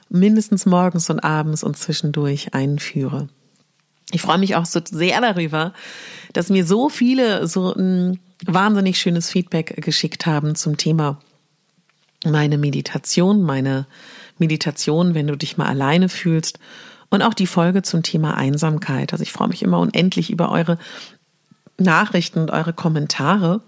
mindestens 0.09 0.65
morgens 0.65 1.09
und 1.09 1.21
abends 1.21 1.63
und 1.63 1.77
zwischendurch 1.77 2.53
einführe. 2.53 3.29
Ich 4.11 4.21
freue 4.21 4.37
mich 4.37 4.55
auch 4.55 4.65
so 4.65 4.79
sehr 4.83 5.21
darüber, 5.21 5.73
dass 6.33 6.49
mir 6.49 6.65
so 6.65 6.89
viele 6.89 7.47
so 7.47 7.73
ein 7.73 8.19
wahnsinnig 8.45 8.99
schönes 8.99 9.29
Feedback 9.29 9.81
geschickt 9.81 10.25
haben 10.25 10.55
zum 10.55 10.77
Thema 10.77 11.19
meine 12.25 12.57
Meditation, 12.57 13.43
meine 13.43 13.87
Meditation, 14.37 15.13
wenn 15.15 15.27
du 15.27 15.35
dich 15.35 15.57
mal 15.57 15.67
alleine 15.67 16.09
fühlst 16.09 16.59
und 17.09 17.21
auch 17.21 17.33
die 17.33 17.47
Folge 17.47 17.81
zum 17.81 18.03
Thema 18.03 18.35
Einsamkeit. 18.35 19.13
Also 19.13 19.23
ich 19.23 19.31
freue 19.31 19.47
mich 19.47 19.63
immer 19.63 19.79
unendlich 19.79 20.29
über 20.29 20.51
eure 20.51 20.77
Nachrichten 21.77 22.39
und 22.39 22.51
eure 22.51 22.73
Kommentare. 22.73 23.61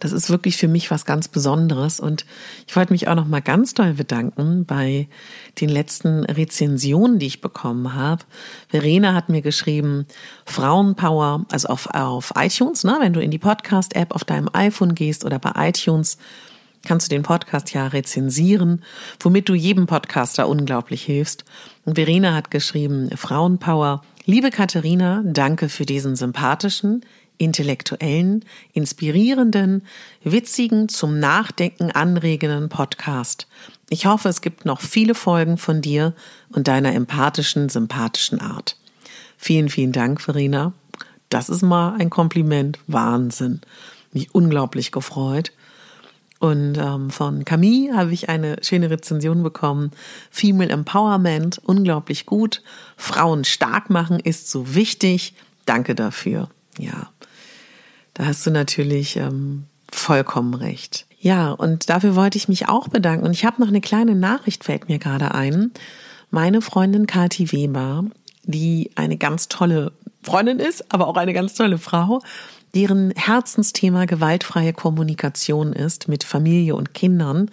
Das 0.00 0.10
ist 0.10 0.30
wirklich 0.30 0.56
für 0.56 0.66
mich 0.66 0.90
was 0.90 1.04
ganz 1.04 1.28
Besonderes 1.28 2.00
und 2.00 2.24
ich 2.66 2.74
wollte 2.74 2.92
mich 2.92 3.06
auch 3.06 3.14
noch 3.14 3.28
mal 3.28 3.40
ganz 3.40 3.74
doll 3.74 3.94
bedanken 3.94 4.64
bei 4.64 5.08
den 5.60 5.68
letzten 5.68 6.24
Rezensionen, 6.24 7.20
die 7.20 7.26
ich 7.26 7.40
bekommen 7.40 7.94
habe. 7.94 8.24
Verena 8.68 9.14
hat 9.14 9.28
mir 9.28 9.42
geschrieben, 9.42 10.06
Frauenpower, 10.44 11.46
also 11.52 11.68
auf, 11.68 11.86
auf 11.94 12.32
iTunes, 12.36 12.82
ne, 12.82 12.96
wenn 13.00 13.12
du 13.12 13.20
in 13.20 13.30
die 13.30 13.38
Podcast-App 13.38 14.12
auf 14.12 14.24
deinem 14.24 14.48
iPhone 14.52 14.96
gehst 14.96 15.24
oder 15.24 15.38
bei 15.38 15.68
iTunes, 15.68 16.18
kannst 16.84 17.06
du 17.06 17.14
den 17.14 17.22
Podcast 17.22 17.72
ja 17.72 17.86
rezensieren, 17.86 18.82
womit 19.20 19.48
du 19.48 19.54
jedem 19.54 19.86
Podcaster 19.86 20.48
unglaublich 20.48 21.04
hilfst. 21.04 21.44
Und 21.84 21.94
Verena 21.94 22.34
hat 22.34 22.50
geschrieben, 22.50 23.10
Frauenpower, 23.16 24.02
Liebe 24.24 24.50
Katharina, 24.50 25.20
danke 25.24 25.68
für 25.68 25.84
diesen 25.84 26.14
sympathischen, 26.14 27.04
intellektuellen, 27.38 28.44
inspirierenden, 28.72 29.82
witzigen, 30.22 30.88
zum 30.88 31.18
Nachdenken 31.18 31.90
anregenden 31.90 32.68
Podcast. 32.68 33.48
Ich 33.88 34.06
hoffe, 34.06 34.28
es 34.28 34.40
gibt 34.40 34.64
noch 34.64 34.80
viele 34.80 35.16
Folgen 35.16 35.58
von 35.58 35.82
dir 35.82 36.14
und 36.50 36.68
deiner 36.68 36.94
empathischen, 36.94 37.68
sympathischen 37.68 38.40
Art. 38.40 38.76
Vielen, 39.38 39.68
vielen 39.68 39.90
Dank, 39.90 40.20
Verena. 40.20 40.72
Das 41.28 41.48
ist 41.48 41.62
mal 41.62 41.96
ein 41.98 42.08
Kompliment. 42.08 42.78
Wahnsinn. 42.86 43.60
Mich 44.12 44.32
unglaublich 44.32 44.92
gefreut. 44.92 45.50
Und 46.42 46.76
ähm, 46.76 47.10
von 47.10 47.44
Camille 47.44 47.96
habe 47.96 48.12
ich 48.12 48.28
eine 48.28 48.56
schöne 48.62 48.90
Rezension 48.90 49.44
bekommen. 49.44 49.92
Female 50.28 50.70
Empowerment, 50.70 51.60
unglaublich 51.62 52.26
gut. 52.26 52.64
Frauen 52.96 53.44
stark 53.44 53.90
machen 53.90 54.18
ist 54.18 54.50
so 54.50 54.74
wichtig. 54.74 55.34
Danke 55.66 55.94
dafür. 55.94 56.48
Ja, 56.76 57.10
da 58.14 58.26
hast 58.26 58.44
du 58.44 58.50
natürlich 58.50 59.16
ähm, 59.18 59.66
vollkommen 59.88 60.54
recht. 60.54 61.06
Ja, 61.20 61.52
und 61.52 61.88
dafür 61.88 62.16
wollte 62.16 62.38
ich 62.38 62.48
mich 62.48 62.68
auch 62.68 62.88
bedanken. 62.88 63.24
Und 63.24 63.30
ich 63.30 63.44
habe 63.44 63.60
noch 63.60 63.68
eine 63.68 63.80
kleine 63.80 64.16
Nachricht, 64.16 64.64
fällt 64.64 64.88
mir 64.88 64.98
gerade 64.98 65.32
ein. 65.36 65.70
Meine 66.32 66.60
Freundin 66.60 67.06
Kathi 67.06 67.52
Weber, 67.52 68.06
die 68.42 68.90
eine 68.96 69.16
ganz 69.16 69.46
tolle 69.46 69.92
Freundin 70.24 70.58
ist, 70.58 70.92
aber 70.92 71.06
auch 71.06 71.16
eine 71.16 71.34
ganz 71.34 71.54
tolle 71.54 71.78
Frau, 71.78 72.20
deren 72.74 73.12
Herzensthema 73.12 74.06
gewaltfreie 74.06 74.72
Kommunikation 74.72 75.72
ist 75.72 76.08
mit 76.08 76.24
Familie 76.24 76.74
und 76.74 76.94
Kindern, 76.94 77.50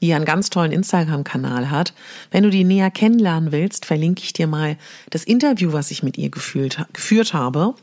die 0.00 0.12
einen 0.14 0.24
ganz 0.24 0.50
tollen 0.50 0.72
Instagram-Kanal 0.72 1.70
hat. 1.70 1.94
Wenn 2.30 2.42
du 2.42 2.50
die 2.50 2.64
näher 2.64 2.90
kennenlernen 2.90 3.52
willst, 3.52 3.86
verlinke 3.86 4.22
ich 4.24 4.32
dir 4.32 4.48
mal 4.48 4.76
das 5.10 5.24
Interview, 5.24 5.72
was 5.72 5.90
ich 5.90 6.02
mit 6.02 6.18
ihr 6.18 6.30
gefühlt, 6.30 6.84
geführt 6.92 7.34
habe. 7.34 7.74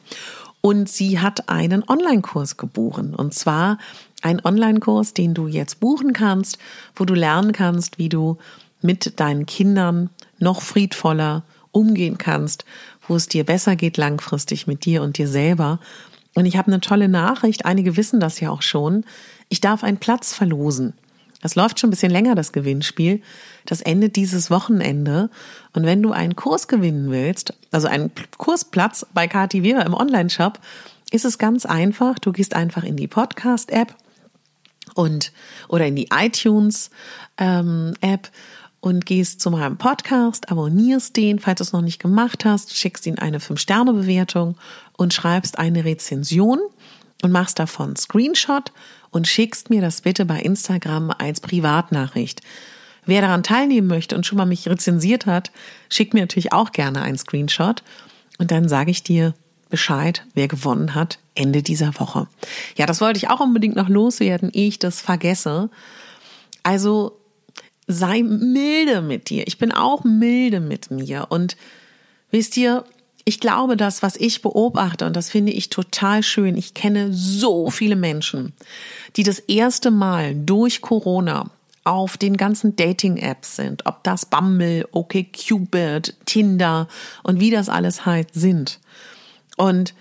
Und 0.61 0.89
sie 0.89 1.19
hat 1.19 1.47
einen 1.47 1.87
Online-Kurs 1.87 2.57
geboren. 2.57 3.15
Und 3.15 3.33
zwar 3.33 3.77
ein 4.21 4.43
Online-Kurs, 4.43 5.13
den 5.13 5.33
du 5.33 5.47
jetzt 5.47 5.79
buchen 5.79 6.11
kannst, 6.11 6.57
wo 6.95 7.05
du 7.05 7.13
lernen 7.13 7.53
kannst, 7.53 7.97
wie 7.97 8.09
du 8.09 8.37
mit 8.81 9.19
deinen 9.19 9.45
Kindern 9.45 10.09
noch 10.39 10.61
friedvoller 10.61 11.43
umgehen 11.71 12.17
kannst, 12.17 12.65
wo 13.07 13.15
es 13.15 13.27
dir 13.27 13.45
besser 13.45 13.77
geht 13.77 13.95
langfristig 13.95 14.67
mit 14.67 14.83
dir 14.85 15.03
und 15.03 15.17
dir 15.17 15.27
selber 15.27 15.79
und 16.35 16.45
ich 16.45 16.57
habe 16.57 16.67
eine 16.67 16.81
tolle 16.81 17.09
Nachricht, 17.09 17.65
einige 17.65 17.97
wissen 17.97 18.19
das 18.19 18.39
ja 18.39 18.49
auch 18.49 18.61
schon. 18.61 19.03
Ich 19.49 19.61
darf 19.61 19.83
einen 19.83 19.97
Platz 19.97 20.33
verlosen. 20.33 20.93
Das 21.41 21.55
läuft 21.55 21.79
schon 21.79 21.87
ein 21.87 21.91
bisschen 21.91 22.11
länger, 22.11 22.35
das 22.35 22.51
Gewinnspiel. 22.51 23.21
Das 23.65 23.81
endet 23.81 24.15
dieses 24.15 24.51
Wochenende. 24.51 25.29
Und 25.73 25.85
wenn 25.85 26.03
du 26.03 26.11
einen 26.11 26.35
Kurs 26.35 26.67
gewinnen 26.67 27.11
willst, 27.11 27.53
also 27.71 27.87
einen 27.87 28.11
Kursplatz 28.37 29.05
bei 29.13 29.27
KTV 29.27 29.85
im 29.85 29.93
Online-Shop, 29.93 30.59
ist 31.11 31.25
es 31.25 31.37
ganz 31.37 31.65
einfach. 31.65 32.19
Du 32.19 32.31
gehst 32.31 32.55
einfach 32.55 32.83
in 32.83 32.97
die 32.97 33.07
Podcast-App 33.07 33.95
und 34.95 35.31
oder 35.69 35.87
in 35.87 35.95
die 35.95 36.09
iTunes 36.11 36.89
ähm, 37.37 37.93
und 38.81 39.05
gehst 39.05 39.41
zu 39.41 39.51
meinem 39.51 39.77
Podcast, 39.77 40.51
abonnierst 40.51 41.15
den, 41.15 41.39
falls 41.39 41.57
du 41.57 41.63
es 41.63 41.73
noch 41.73 41.81
nicht 41.81 41.99
gemacht 41.99 42.45
hast, 42.45 42.75
schickst 42.75 43.05
ihn 43.05 43.17
eine 43.17 43.39
5-Sterne-Bewertung 43.39 44.55
und 44.99 45.13
schreibst 45.13 45.57
eine 45.57 45.85
Rezension 45.85 46.59
und 47.23 47.31
machst 47.31 47.57
davon 47.57 47.95
Screenshot 47.95 48.73
und 49.11 49.29
schickst 49.29 49.69
mir 49.69 49.79
das 49.81 50.01
bitte 50.01 50.25
bei 50.25 50.41
Instagram 50.41 51.11
als 51.17 51.39
Privatnachricht. 51.39 52.41
Wer 53.05 53.21
daran 53.21 53.41
teilnehmen 53.41 53.87
möchte 53.87 54.17
und 54.17 54.25
schon 54.25 54.37
mal 54.37 54.45
mich 54.45 54.67
rezensiert 54.67 55.25
hat, 55.25 55.51
schickt 55.89 56.13
mir 56.13 56.19
natürlich 56.19 56.51
auch 56.51 56.73
gerne 56.73 57.01
einen 57.01 57.17
Screenshot 57.17 57.81
und 58.39 58.51
dann 58.51 58.67
sage 58.67 58.91
ich 58.91 59.01
dir 59.01 59.33
Bescheid, 59.69 60.25
wer 60.33 60.49
gewonnen 60.49 60.95
hat, 60.95 61.19
Ende 61.33 61.63
dieser 61.63 61.97
Woche. 61.97 62.27
Ja, 62.75 62.85
das 62.85 62.99
wollte 62.99 63.19
ich 63.19 63.29
auch 63.29 63.39
unbedingt 63.39 63.77
noch 63.77 63.87
loswerden, 63.87 64.49
ehe 64.51 64.67
ich 64.67 64.79
das 64.79 64.99
vergesse. 64.99 65.69
Also 66.61 67.17
sei 67.87 68.21
milde 68.21 69.01
mit 69.01 69.29
dir. 69.29 69.47
Ich 69.47 69.59
bin 69.59 69.71
auch 69.71 70.03
milde 70.03 70.59
mit 70.59 70.91
mir. 70.91 71.27
Und 71.29 71.55
wisst 72.31 72.57
ihr, 72.57 72.83
ich 73.25 73.39
glaube, 73.39 73.77
das, 73.77 74.01
was 74.01 74.15
ich 74.15 74.41
beobachte, 74.41 75.05
und 75.05 75.15
das 75.15 75.29
finde 75.29 75.51
ich 75.51 75.69
total 75.69 76.23
schön, 76.23 76.57
ich 76.57 76.73
kenne 76.73 77.09
so 77.11 77.69
viele 77.69 77.95
Menschen, 77.95 78.53
die 79.15 79.23
das 79.23 79.39
erste 79.39 79.91
Mal 79.91 80.35
durch 80.35 80.81
Corona 80.81 81.49
auf 81.83 82.17
den 82.17 82.37
ganzen 82.37 82.75
Dating-Apps 82.75 83.55
sind, 83.55 83.85
ob 83.85 84.03
das 84.03 84.25
Bumble, 84.25 84.87
OkCupid, 84.91 86.15
Tinder 86.25 86.87
und 87.23 87.39
wie 87.39 87.51
das 87.51 87.69
alles 87.69 88.05
halt 88.05 88.29
sind. 88.33 88.79
Und 89.57 89.93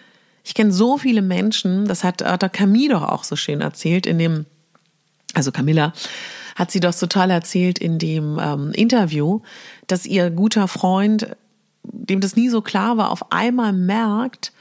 ich 0.45 0.55
kenne 0.55 0.73
so 0.73 0.99
viele 0.99 1.23
Menschen, 1.23 1.87
das 1.87 2.05
hat, 2.05 2.23
hat 2.25 2.43
der 2.43 2.49
Camille 2.49 2.95
doch 2.95 3.03
auch 3.03 3.25
so 3.25 3.37
schön 3.37 3.61
erzählt 3.61 4.07
in 4.07 4.19
dem, 4.19 4.47
also 5.35 5.53
Camilla, 5.53 5.93
hat 6.57 6.71
sie 6.71 6.81
doch 6.81 6.95
total 6.95 7.31
erzählt 7.31 7.79
in 7.79 7.99
dem 7.99 8.39
ähm, 8.41 8.73
Interview, 8.73 9.41
dass 9.87 10.07
ihr 10.07 10.31
guter 10.31 10.67
Freund, 10.67 11.37
dem 11.93 12.21
das 12.21 12.37
nie 12.37 12.49
so 12.49 12.63
klar 12.63 12.97
war, 12.97 13.11
auf 13.11 13.33
einmal 13.33 13.73
merkt, 13.73 14.53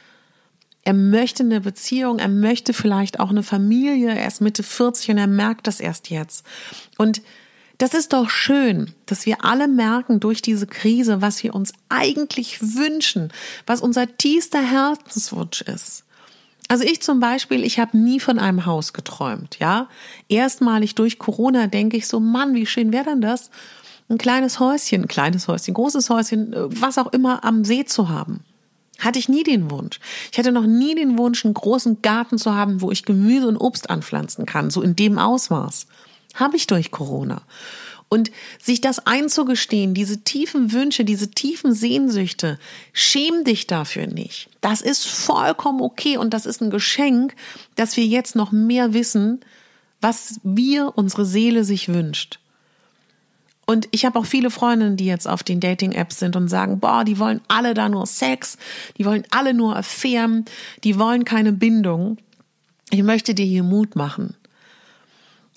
er 0.84 0.94
möchte 0.94 1.44
eine 1.44 1.60
Beziehung, 1.60 2.18
er 2.20 2.30
möchte 2.30 2.74
vielleicht 2.74 3.20
auch 3.20 3.30
eine 3.30 3.44
Familie, 3.44 4.16
er 4.16 4.28
ist 4.28 4.40
Mitte 4.40 4.64
40 4.64 5.12
und 5.12 5.18
er 5.18 5.28
merkt 5.28 5.68
das 5.68 5.82
erst 5.82 6.10
jetzt. 6.10 6.46
Und 6.98 7.22
das 7.78 7.94
ist 7.94 8.14
doch 8.14 8.30
schön, 8.30 8.94
dass 9.06 9.26
wir 9.26 9.44
alle 9.44 9.68
merken 9.68 10.20
durch 10.20 10.42
diese 10.42 10.66
Krise, 10.66 11.22
was 11.22 11.44
wir 11.44 11.54
uns 11.54 11.74
eigentlich 11.90 12.76
wünschen, 12.76 13.32
was 13.66 13.82
unser 13.82 14.18
tiefster 14.18 14.62
Herzenswunsch 14.62 15.62
ist. 15.62 16.06
Also 16.70 16.84
ich 16.84 17.02
zum 17.02 17.20
Beispiel, 17.20 17.64
ich 17.64 17.80
habe 17.80 17.98
nie 17.98 18.20
von 18.20 18.40
einem 18.40 18.66
Haus 18.66 18.94
geträumt, 18.94 19.58
ja. 19.60 19.88
Erstmalig 20.28 20.96
durch 20.96 21.20
Corona 21.20 21.68
denke 21.68 21.98
ich 21.98 22.08
so, 22.08 22.20
Mann, 22.20 22.56
wie 22.56 22.66
schön 22.66 22.92
wäre 22.92 23.06
denn 23.06 23.22
das, 23.22 23.52
ein 24.10 24.18
kleines 24.18 24.60
Häuschen, 24.60 25.04
ein 25.04 25.08
kleines 25.08 25.48
Häuschen, 25.48 25.74
großes 25.74 26.10
Häuschen, 26.10 26.54
äh, 26.54 26.82
was 26.82 26.98
auch 26.98 27.12
immer 27.14 27.44
am 27.44 27.64
See 27.64 27.86
zu 27.86 28.10
haben. 28.10 28.44
Hatte 29.00 29.20
ich 29.20 29.30
nie 29.30 29.44
den 29.44 29.70
Wunsch. 29.70 30.00
Ich 30.32 30.40
hatte 30.40 30.52
noch 30.52 30.66
nie 30.66 30.96
den 30.96 31.18
Wunsch, 31.18 31.46
einen 31.46 31.54
großen 31.54 32.02
Garten 32.02 32.38
zu 32.38 32.56
haben, 32.56 32.82
wo 32.82 32.92
ich 32.92 33.06
Gemüse 33.06 33.48
und 33.48 33.58
Obst 33.58 33.90
anpflanzen 33.90 34.46
kann, 34.46 34.72
so 34.72 34.82
in 34.82 34.96
dem 34.96 35.20
Ausmaß. 35.20 35.86
Habe 36.34 36.58
ich 36.58 36.68
durch 36.68 36.90
Corona. 36.90 37.42
Und 38.10 38.32
sich 38.60 38.80
das 38.80 39.06
einzugestehen, 39.06 39.94
diese 39.94 40.24
tiefen 40.24 40.72
Wünsche, 40.72 41.04
diese 41.04 41.30
tiefen 41.30 41.74
Sehnsüchte, 41.74 42.58
schäm 42.94 43.44
dich 43.44 43.68
dafür 43.68 44.08
nicht. 44.08 44.50
Das 44.62 44.82
ist 44.82 45.06
vollkommen 45.06 45.82
okay 45.82 46.18
und 46.18 46.34
das 46.34 46.46
ist 46.46 46.62
ein 46.62 46.70
Geschenk, 46.70 47.36
dass 47.76 47.98
wir 47.98 48.06
jetzt 48.06 48.36
noch 48.36 48.54
mehr 48.54 48.94
wissen, 48.94 49.42
was 50.00 50.40
wir, 50.44 50.94
unsere 50.96 51.26
Seele 51.26 51.66
sich 51.66 51.90
wünscht. 51.90 52.40
Und 53.70 53.90
ich 53.92 54.06
habe 54.06 54.18
auch 54.18 54.26
viele 54.26 54.50
Freundinnen, 54.50 54.96
die 54.96 55.06
jetzt 55.06 55.28
auf 55.28 55.44
den 55.44 55.60
Dating-Apps 55.60 56.20
sind 56.20 56.38
und 56.38 56.48
sagen, 56.48 56.80
boah, 56.80 57.04
die 57.04 57.20
wollen 57.20 57.42
alle 57.50 57.74
da 57.74 57.90
nur 57.90 58.06
Sex, 58.06 58.58
die 58.98 59.04
wollen 59.04 59.26
alle 59.30 59.54
nur 59.54 59.76
Affären, 59.76 60.46
die 60.86 60.98
wollen 60.98 61.26
keine 61.26 61.52
Bindung. 61.52 62.18
Ich 62.92 63.04
möchte 63.04 63.36
dir 63.36 63.46
hier 63.46 63.64
Mut 63.64 63.98
machen. 63.98 64.38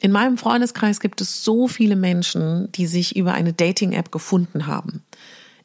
In 0.01 0.11
meinem 0.11 0.39
Freundeskreis 0.39 0.99
gibt 0.99 1.21
es 1.21 1.45
so 1.45 1.69
viele 1.69 1.95
Menschen, 1.95 2.73
die 2.73 2.87
sich 2.87 3.15
über 3.15 3.33
eine 3.33 3.53
Dating-App 3.53 4.11
gefunden 4.11 4.67
haben. 4.67 5.05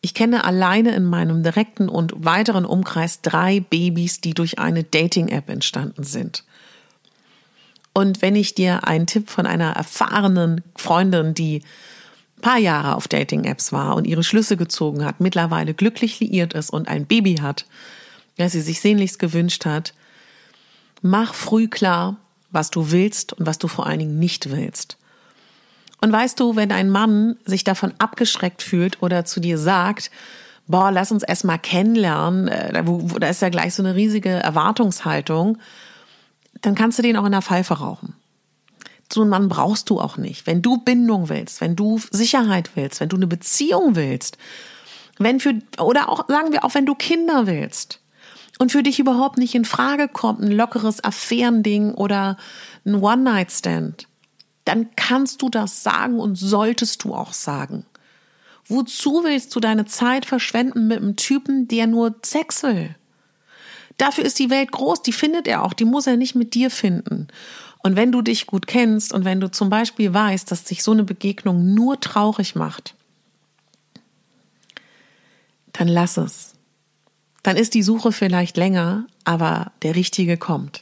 Ich 0.01 0.13
kenne 0.13 0.43
alleine 0.43 0.93
in 0.93 1.05
meinem 1.05 1.41
direkten 1.41 1.89
und 1.89 2.13
weiteren 2.15 2.65
Umkreis 2.65 3.21
drei 3.21 3.59
Babys, 3.59 4.21
die 4.21 4.35
durch 4.35 4.59
eine 4.59 4.83
Dating-App 4.83 5.49
entstanden 5.49 6.03
sind. 6.03 6.43
Und 7.91 8.21
wenn 8.21 8.35
ich 8.35 8.53
dir 8.53 8.87
einen 8.87 9.07
Tipp 9.07 9.31
von 9.31 9.47
einer 9.47 9.71
erfahrenen 9.71 10.61
Freundin, 10.75 11.33
die 11.33 11.63
paar 12.41 12.57
Jahre 12.57 12.95
auf 12.95 13.07
Dating-Apps 13.07 13.71
war 13.71 13.95
und 13.95 14.05
ihre 14.05 14.23
Schlüsse 14.23 14.57
gezogen 14.57 15.05
hat, 15.05 15.19
mittlerweile 15.19 15.73
glücklich 15.73 16.19
liiert 16.19 16.53
ist 16.53 16.69
und 16.69 16.87
ein 16.87 17.05
Baby 17.05 17.35
hat, 17.35 17.65
das 18.37 18.51
sie 18.51 18.61
sich 18.61 18.81
sehnlichst 18.81 19.19
gewünscht 19.19 19.65
hat, 19.65 19.93
mach 21.01 21.33
früh 21.33 21.67
klar, 21.67 22.17
was 22.51 22.69
du 22.71 22.91
willst 22.91 23.33
und 23.33 23.45
was 23.45 23.57
du 23.57 23.67
vor 23.67 23.85
allen 23.85 23.99
Dingen 23.99 24.19
nicht 24.19 24.51
willst. 24.51 24.97
Und 26.01 26.11
weißt 26.11 26.39
du, 26.39 26.55
wenn 26.55 26.71
ein 26.71 26.89
Mann 26.89 27.37
sich 27.45 27.63
davon 27.63 27.93
abgeschreckt 27.97 28.61
fühlt 28.61 29.01
oder 29.01 29.25
zu 29.25 29.39
dir 29.39 29.57
sagt, 29.57 30.11
boah, 30.67 30.91
lass 30.91 31.11
uns 31.11 31.23
erst 31.23 31.45
mal 31.45 31.57
kennenlernen, 31.57 32.47
äh, 32.47 32.83
da 33.19 33.27
ist 33.27 33.41
ja 33.41 33.49
gleich 33.49 33.73
so 33.73 33.83
eine 33.83 33.95
riesige 33.95 34.29
Erwartungshaltung, 34.29 35.57
dann 36.61 36.75
kannst 36.75 36.97
du 36.99 37.03
den 37.03 37.17
auch 37.17 37.25
in 37.25 37.31
der 37.31 37.41
Pfeife 37.41 37.75
rauchen. 37.75 38.13
So 39.11 39.21
einen 39.21 39.29
Mann 39.29 39.49
brauchst 39.49 39.89
du 39.89 39.99
auch 39.99 40.17
nicht. 40.17 40.47
Wenn 40.47 40.61
du 40.61 40.77
Bindung 40.77 41.29
willst, 41.29 41.61
wenn 41.61 41.75
du 41.75 41.99
Sicherheit 42.11 42.71
willst, 42.75 42.99
wenn 42.99 43.09
du 43.09 43.15
eine 43.15 43.27
Beziehung 43.27 43.95
willst, 43.95 44.37
wenn 45.17 45.39
für, 45.39 45.53
oder 45.79 46.09
auch, 46.09 46.27
sagen 46.27 46.51
wir 46.51 46.63
auch, 46.63 46.73
wenn 46.73 46.85
du 46.85 46.95
Kinder 46.95 47.47
willst, 47.47 48.01
und 48.57 48.71
für 48.71 48.83
dich 48.83 48.99
überhaupt 48.99 49.37
nicht 49.37 49.55
in 49.55 49.65
Frage 49.65 50.07
kommt, 50.07 50.41
ein 50.41 50.51
lockeres 50.51 51.03
Affärending 51.03 51.93
oder 51.93 52.37
ein 52.85 52.95
One-Night-Stand, 52.95 54.07
dann 54.63 54.89
kannst 54.95 55.41
du 55.41 55.49
das 55.49 55.83
sagen 55.83 56.19
und 56.19 56.35
solltest 56.35 57.03
du 57.03 57.13
auch 57.13 57.33
sagen. 57.33 57.85
Wozu 58.67 59.23
willst 59.23 59.55
du 59.55 59.59
deine 59.59 59.85
Zeit 59.85 60.25
verschwenden 60.25 60.87
mit 60.87 60.97
einem 60.97 61.15
Typen, 61.15 61.67
der 61.67 61.85
nur 61.85 62.15
Sex 62.23 62.63
will? 62.63 62.95
Dafür 63.97 64.25
ist 64.25 64.39
die 64.39 64.49
Welt 64.49 64.71
groß, 64.71 65.03
die 65.03 65.13
findet 65.13 65.47
er 65.47 65.63
auch, 65.63 65.73
die 65.73 65.85
muss 65.85 66.07
er 66.07 66.17
nicht 66.17 66.35
mit 66.35 66.53
dir 66.53 66.71
finden. 66.71 67.27
Und 67.85 67.95
wenn 67.95 68.11
du 68.11 68.23
dich 68.23 68.47
gut 68.47 68.65
kennst 68.65 69.13
und 69.13 69.25
wenn 69.25 69.39
du 69.39 69.51
zum 69.51 69.69
Beispiel 69.69 70.11
weißt, 70.11 70.49
dass 70.49 70.65
sich 70.65 70.81
so 70.81 70.91
eine 70.91 71.03
Begegnung 71.03 71.75
nur 71.75 71.99
traurig 71.99 72.55
macht, 72.55 72.95
dann 75.73 75.87
lass 75.87 76.17
es 76.17 76.55
dann 77.45 77.57
ist 77.57 77.75
die 77.75 77.83
Suche 77.83 78.11
vielleicht 78.11 78.57
länger, 78.57 79.05
aber 79.23 79.71
der 79.83 79.95
Richtige 79.95 80.35
kommt. 80.35 80.81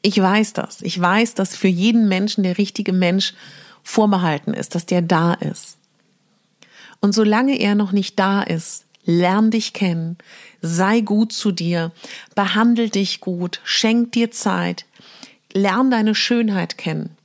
Ich 0.00 0.18
weiß 0.18 0.54
das. 0.54 0.80
Ich 0.80 0.98
weiß, 0.98 1.34
dass 1.34 1.54
für 1.54 1.68
jeden 1.68 2.08
Menschen 2.08 2.42
der 2.42 2.56
richtige 2.56 2.94
Mensch 2.94 3.34
vorbehalten 3.82 4.54
ist, 4.54 4.74
dass 4.74 4.86
der 4.86 5.02
da 5.02 5.34
ist. 5.34 5.76
Und 7.00 7.12
solange 7.12 7.58
er 7.58 7.74
noch 7.74 7.92
nicht 7.92 8.18
da 8.18 8.42
ist, 8.42 8.86
lern 9.04 9.50
dich 9.50 9.74
kennen, 9.74 10.16
sei 10.62 11.02
gut 11.02 11.34
zu 11.34 11.52
dir, 11.52 11.92
behandle 12.34 12.88
dich 12.88 13.20
gut, 13.20 13.60
schenk 13.62 14.12
dir 14.12 14.30
Zeit, 14.30 14.86
lern 15.52 15.90
deine 15.90 16.14
Schönheit 16.14 16.78
kennen. 16.78 17.16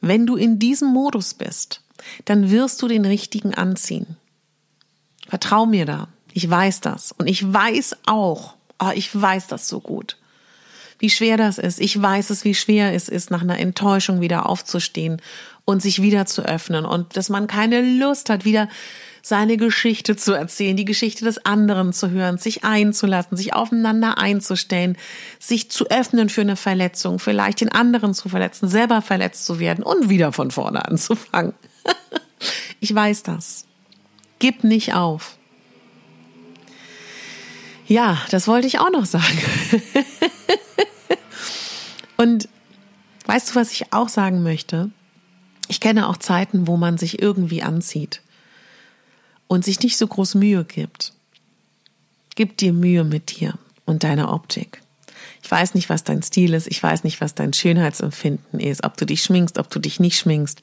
Wenn 0.00 0.26
du 0.26 0.36
in 0.36 0.58
diesem 0.58 0.88
Modus 0.88 1.34
bist, 1.34 1.82
dann 2.24 2.50
wirst 2.50 2.82
du 2.82 2.88
den 2.88 3.04
richtigen 3.04 3.54
anziehen. 3.54 4.16
Vertrau 5.28 5.66
mir 5.66 5.86
da. 5.86 6.08
Ich 6.32 6.48
weiß 6.48 6.80
das. 6.80 7.12
Und 7.12 7.26
ich 7.26 7.52
weiß 7.52 7.96
auch, 8.06 8.54
oh, 8.80 8.90
ich 8.94 9.20
weiß 9.20 9.46
das 9.46 9.68
so 9.68 9.80
gut, 9.80 10.18
wie 10.98 11.10
schwer 11.10 11.36
das 11.36 11.58
ist. 11.58 11.80
Ich 11.80 12.00
weiß 12.00 12.30
es, 12.30 12.44
wie 12.44 12.54
schwer 12.54 12.94
es 12.94 13.08
ist, 13.08 13.30
nach 13.30 13.42
einer 13.42 13.58
Enttäuschung 13.58 14.20
wieder 14.20 14.48
aufzustehen 14.48 15.20
und 15.64 15.82
sich 15.82 16.02
wieder 16.02 16.26
zu 16.26 16.42
öffnen 16.42 16.84
und 16.84 17.16
dass 17.16 17.28
man 17.28 17.46
keine 17.46 17.82
Lust 17.82 18.30
hat, 18.30 18.44
wieder 18.44 18.68
seine 19.22 19.56
Geschichte 19.56 20.16
zu 20.16 20.32
erzählen, 20.32 20.76
die 20.76 20.84
Geschichte 20.84 21.24
des 21.24 21.46
anderen 21.46 21.92
zu 21.92 22.10
hören, 22.10 22.38
sich 22.38 22.64
einzulassen, 22.64 23.36
sich 23.36 23.54
aufeinander 23.54 24.18
einzustellen, 24.18 24.98
sich 25.38 25.70
zu 25.70 25.88
öffnen 25.88 26.28
für 26.28 26.40
eine 26.40 26.56
Verletzung, 26.56 27.20
vielleicht 27.20 27.60
den 27.60 27.70
anderen 27.70 28.14
zu 28.14 28.28
verletzen, 28.28 28.68
selber 28.68 29.00
verletzt 29.00 29.46
zu 29.46 29.60
werden 29.60 29.84
und 29.84 30.08
wieder 30.10 30.32
von 30.32 30.50
vorne 30.50 30.84
anzufangen. 30.84 31.54
ich 32.80 32.92
weiß 32.92 33.22
das. 33.22 33.64
Gib 34.40 34.64
nicht 34.64 34.92
auf. 34.92 35.36
Ja, 37.86 38.20
das 38.30 38.48
wollte 38.48 38.66
ich 38.66 38.80
auch 38.80 38.90
noch 38.90 39.06
sagen. 39.06 39.38
Und 42.16 42.48
weißt 43.26 43.50
du, 43.50 43.54
was 43.56 43.72
ich 43.72 43.92
auch 43.92 44.08
sagen 44.08 44.42
möchte? 44.42 44.90
Ich 45.68 45.80
kenne 45.80 46.08
auch 46.08 46.16
Zeiten, 46.16 46.66
wo 46.66 46.76
man 46.76 46.96
sich 46.96 47.20
irgendwie 47.20 47.62
anzieht 47.62 48.22
und 49.52 49.66
sich 49.66 49.80
nicht 49.80 49.98
so 49.98 50.06
groß 50.06 50.36
Mühe 50.36 50.64
gibt. 50.64 51.12
Gib 52.36 52.56
dir 52.56 52.72
Mühe 52.72 53.04
mit 53.04 53.38
dir 53.38 53.58
und 53.84 54.02
deiner 54.02 54.32
Optik. 54.32 54.80
Ich 55.42 55.50
weiß 55.50 55.74
nicht, 55.74 55.90
was 55.90 56.04
dein 56.04 56.22
Stil 56.22 56.54
ist, 56.54 56.68
ich 56.68 56.82
weiß 56.82 57.04
nicht, 57.04 57.20
was 57.20 57.34
dein 57.34 57.52
Schönheitsempfinden 57.52 58.60
ist, 58.60 58.82
ob 58.82 58.96
du 58.96 59.04
dich 59.04 59.22
schminkst, 59.22 59.58
ob 59.58 59.68
du 59.68 59.78
dich 59.78 60.00
nicht 60.00 60.18
schminkst. 60.18 60.62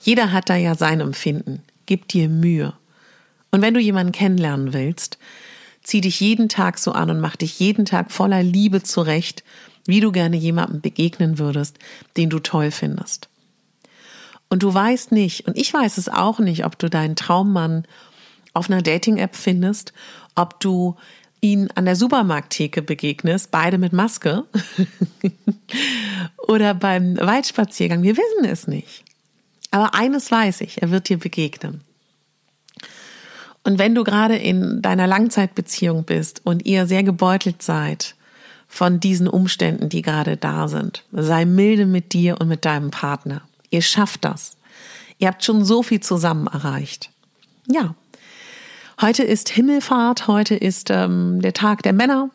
Jeder 0.00 0.30
hat 0.30 0.48
da 0.48 0.54
ja 0.54 0.76
sein 0.76 1.00
Empfinden. 1.00 1.64
Gib 1.86 2.06
dir 2.06 2.28
Mühe. 2.28 2.72
Und 3.50 3.62
wenn 3.62 3.74
du 3.74 3.80
jemanden 3.80 4.12
kennenlernen 4.12 4.72
willst, 4.72 5.18
zieh 5.82 6.00
dich 6.00 6.20
jeden 6.20 6.48
Tag 6.48 6.78
so 6.78 6.92
an 6.92 7.10
und 7.10 7.18
mach 7.18 7.34
dich 7.34 7.58
jeden 7.58 7.84
Tag 7.84 8.12
voller 8.12 8.44
Liebe 8.44 8.80
zurecht, 8.84 9.42
wie 9.86 9.98
du 9.98 10.12
gerne 10.12 10.36
jemandem 10.36 10.80
begegnen 10.80 11.40
würdest, 11.40 11.80
den 12.16 12.30
du 12.30 12.38
toll 12.38 12.70
findest. 12.70 13.28
Und 14.48 14.62
du 14.62 14.72
weißt 14.72 15.10
nicht, 15.10 15.48
und 15.48 15.56
ich 15.56 15.74
weiß 15.74 15.98
es 15.98 16.08
auch 16.08 16.38
nicht, 16.38 16.64
ob 16.64 16.78
du 16.78 16.88
deinen 16.88 17.16
Traummann 17.16 17.86
auf 18.52 18.70
einer 18.70 18.82
Dating-App 18.82 19.36
findest, 19.36 19.92
ob 20.34 20.60
du 20.60 20.96
ihn 21.40 21.70
an 21.74 21.84
der 21.86 21.96
Supermarkttheke 21.96 22.82
begegnest, 22.82 23.50
beide 23.50 23.78
mit 23.78 23.92
Maske, 23.92 24.44
oder 26.46 26.74
beim 26.74 27.16
Waldspaziergang. 27.16 28.02
Wir 28.02 28.16
wissen 28.16 28.44
es 28.44 28.66
nicht. 28.66 29.04
Aber 29.70 29.94
eines 29.94 30.30
weiß 30.30 30.62
ich, 30.62 30.82
er 30.82 30.90
wird 30.90 31.08
dir 31.08 31.18
begegnen. 31.18 31.82
Und 33.62 33.78
wenn 33.78 33.94
du 33.94 34.04
gerade 34.04 34.36
in 34.36 34.82
deiner 34.82 35.06
Langzeitbeziehung 35.06 36.04
bist 36.04 36.40
und 36.44 36.64
ihr 36.64 36.86
sehr 36.86 37.02
gebeutelt 37.02 37.62
seid 37.62 38.16
von 38.66 39.00
diesen 39.00 39.28
Umständen, 39.28 39.88
die 39.88 40.02
gerade 40.02 40.36
da 40.36 40.68
sind, 40.68 41.04
sei 41.12 41.44
milde 41.44 41.86
mit 41.86 42.12
dir 42.12 42.40
und 42.40 42.48
mit 42.48 42.64
deinem 42.64 42.90
Partner. 42.90 43.42
Ihr 43.70 43.82
schafft 43.82 44.24
das. 44.24 44.56
Ihr 45.18 45.28
habt 45.28 45.44
schon 45.44 45.64
so 45.64 45.82
viel 45.82 46.00
zusammen 46.00 46.46
erreicht. 46.46 47.10
Ja. 47.66 47.94
Heute 49.00 49.22
ist 49.22 49.48
Himmelfahrt, 49.48 50.26
heute 50.26 50.54
ist 50.54 50.90
ähm, 50.90 51.40
der 51.40 51.54
Tag 51.54 51.82
der 51.82 51.94
Männer. 51.94 52.28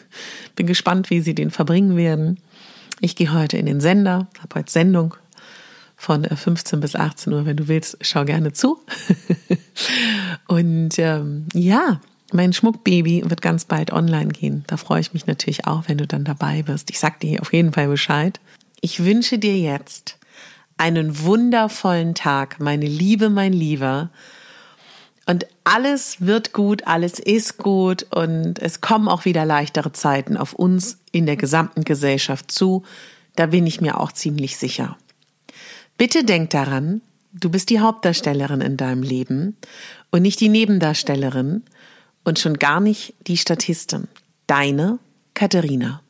Bin 0.54 0.66
gespannt, 0.66 1.08
wie 1.08 1.22
sie 1.22 1.34
den 1.34 1.50
verbringen 1.50 1.96
werden. 1.96 2.38
Ich 3.00 3.16
gehe 3.16 3.32
heute 3.32 3.56
in 3.56 3.64
den 3.64 3.80
Sender, 3.80 4.28
habe 4.42 4.56
heute 4.56 4.70
Sendung 4.70 5.14
von 5.96 6.24
15 6.24 6.78
äh, 6.78 6.82
bis 6.82 6.94
18 6.94 7.32
Uhr. 7.32 7.46
Wenn 7.46 7.56
du 7.56 7.68
willst, 7.68 7.96
schau 8.02 8.26
gerne 8.26 8.52
zu. 8.52 8.78
Und 10.46 10.98
ähm, 10.98 11.46
ja, 11.54 12.02
mein 12.32 12.52
Schmuckbaby 12.52 13.22
wird 13.24 13.40
ganz 13.40 13.64
bald 13.64 13.90
online 13.90 14.28
gehen. 14.28 14.64
Da 14.66 14.76
freue 14.76 15.00
ich 15.00 15.14
mich 15.14 15.26
natürlich 15.26 15.66
auch, 15.66 15.84
wenn 15.86 15.96
du 15.96 16.06
dann 16.06 16.24
dabei 16.24 16.62
bist. 16.62 16.90
Ich 16.90 16.98
sag 16.98 17.20
dir 17.20 17.40
auf 17.40 17.54
jeden 17.54 17.72
Fall 17.72 17.88
Bescheid. 17.88 18.40
Ich 18.82 19.02
wünsche 19.04 19.38
dir 19.38 19.56
jetzt 19.56 20.18
einen 20.76 21.20
wundervollen 21.20 22.14
Tag, 22.14 22.60
meine 22.60 22.86
Liebe, 22.86 23.30
mein 23.30 23.54
Lieber. 23.54 24.10
Und 25.30 25.46
alles 25.62 26.16
wird 26.26 26.52
gut, 26.52 26.88
alles 26.88 27.20
ist 27.20 27.56
gut 27.56 28.04
und 28.10 28.58
es 28.58 28.80
kommen 28.80 29.06
auch 29.06 29.24
wieder 29.24 29.44
leichtere 29.44 29.92
Zeiten 29.92 30.36
auf 30.36 30.54
uns 30.54 30.98
in 31.12 31.24
der 31.24 31.36
gesamten 31.36 31.84
Gesellschaft 31.84 32.50
zu. 32.50 32.82
Da 33.36 33.46
bin 33.46 33.64
ich 33.64 33.80
mir 33.80 34.00
auch 34.00 34.10
ziemlich 34.10 34.56
sicher. 34.56 34.98
Bitte 35.96 36.24
denk 36.24 36.50
daran, 36.50 37.00
du 37.32 37.48
bist 37.48 37.70
die 37.70 37.78
Hauptdarstellerin 37.78 38.60
in 38.60 38.76
deinem 38.76 39.04
Leben 39.04 39.56
und 40.10 40.22
nicht 40.22 40.40
die 40.40 40.48
Nebendarstellerin 40.48 41.62
und 42.24 42.40
schon 42.40 42.54
gar 42.54 42.80
nicht 42.80 43.14
die 43.28 43.36
Statistin. 43.36 44.08
Deine 44.48 44.98
Katharina. 45.34 46.02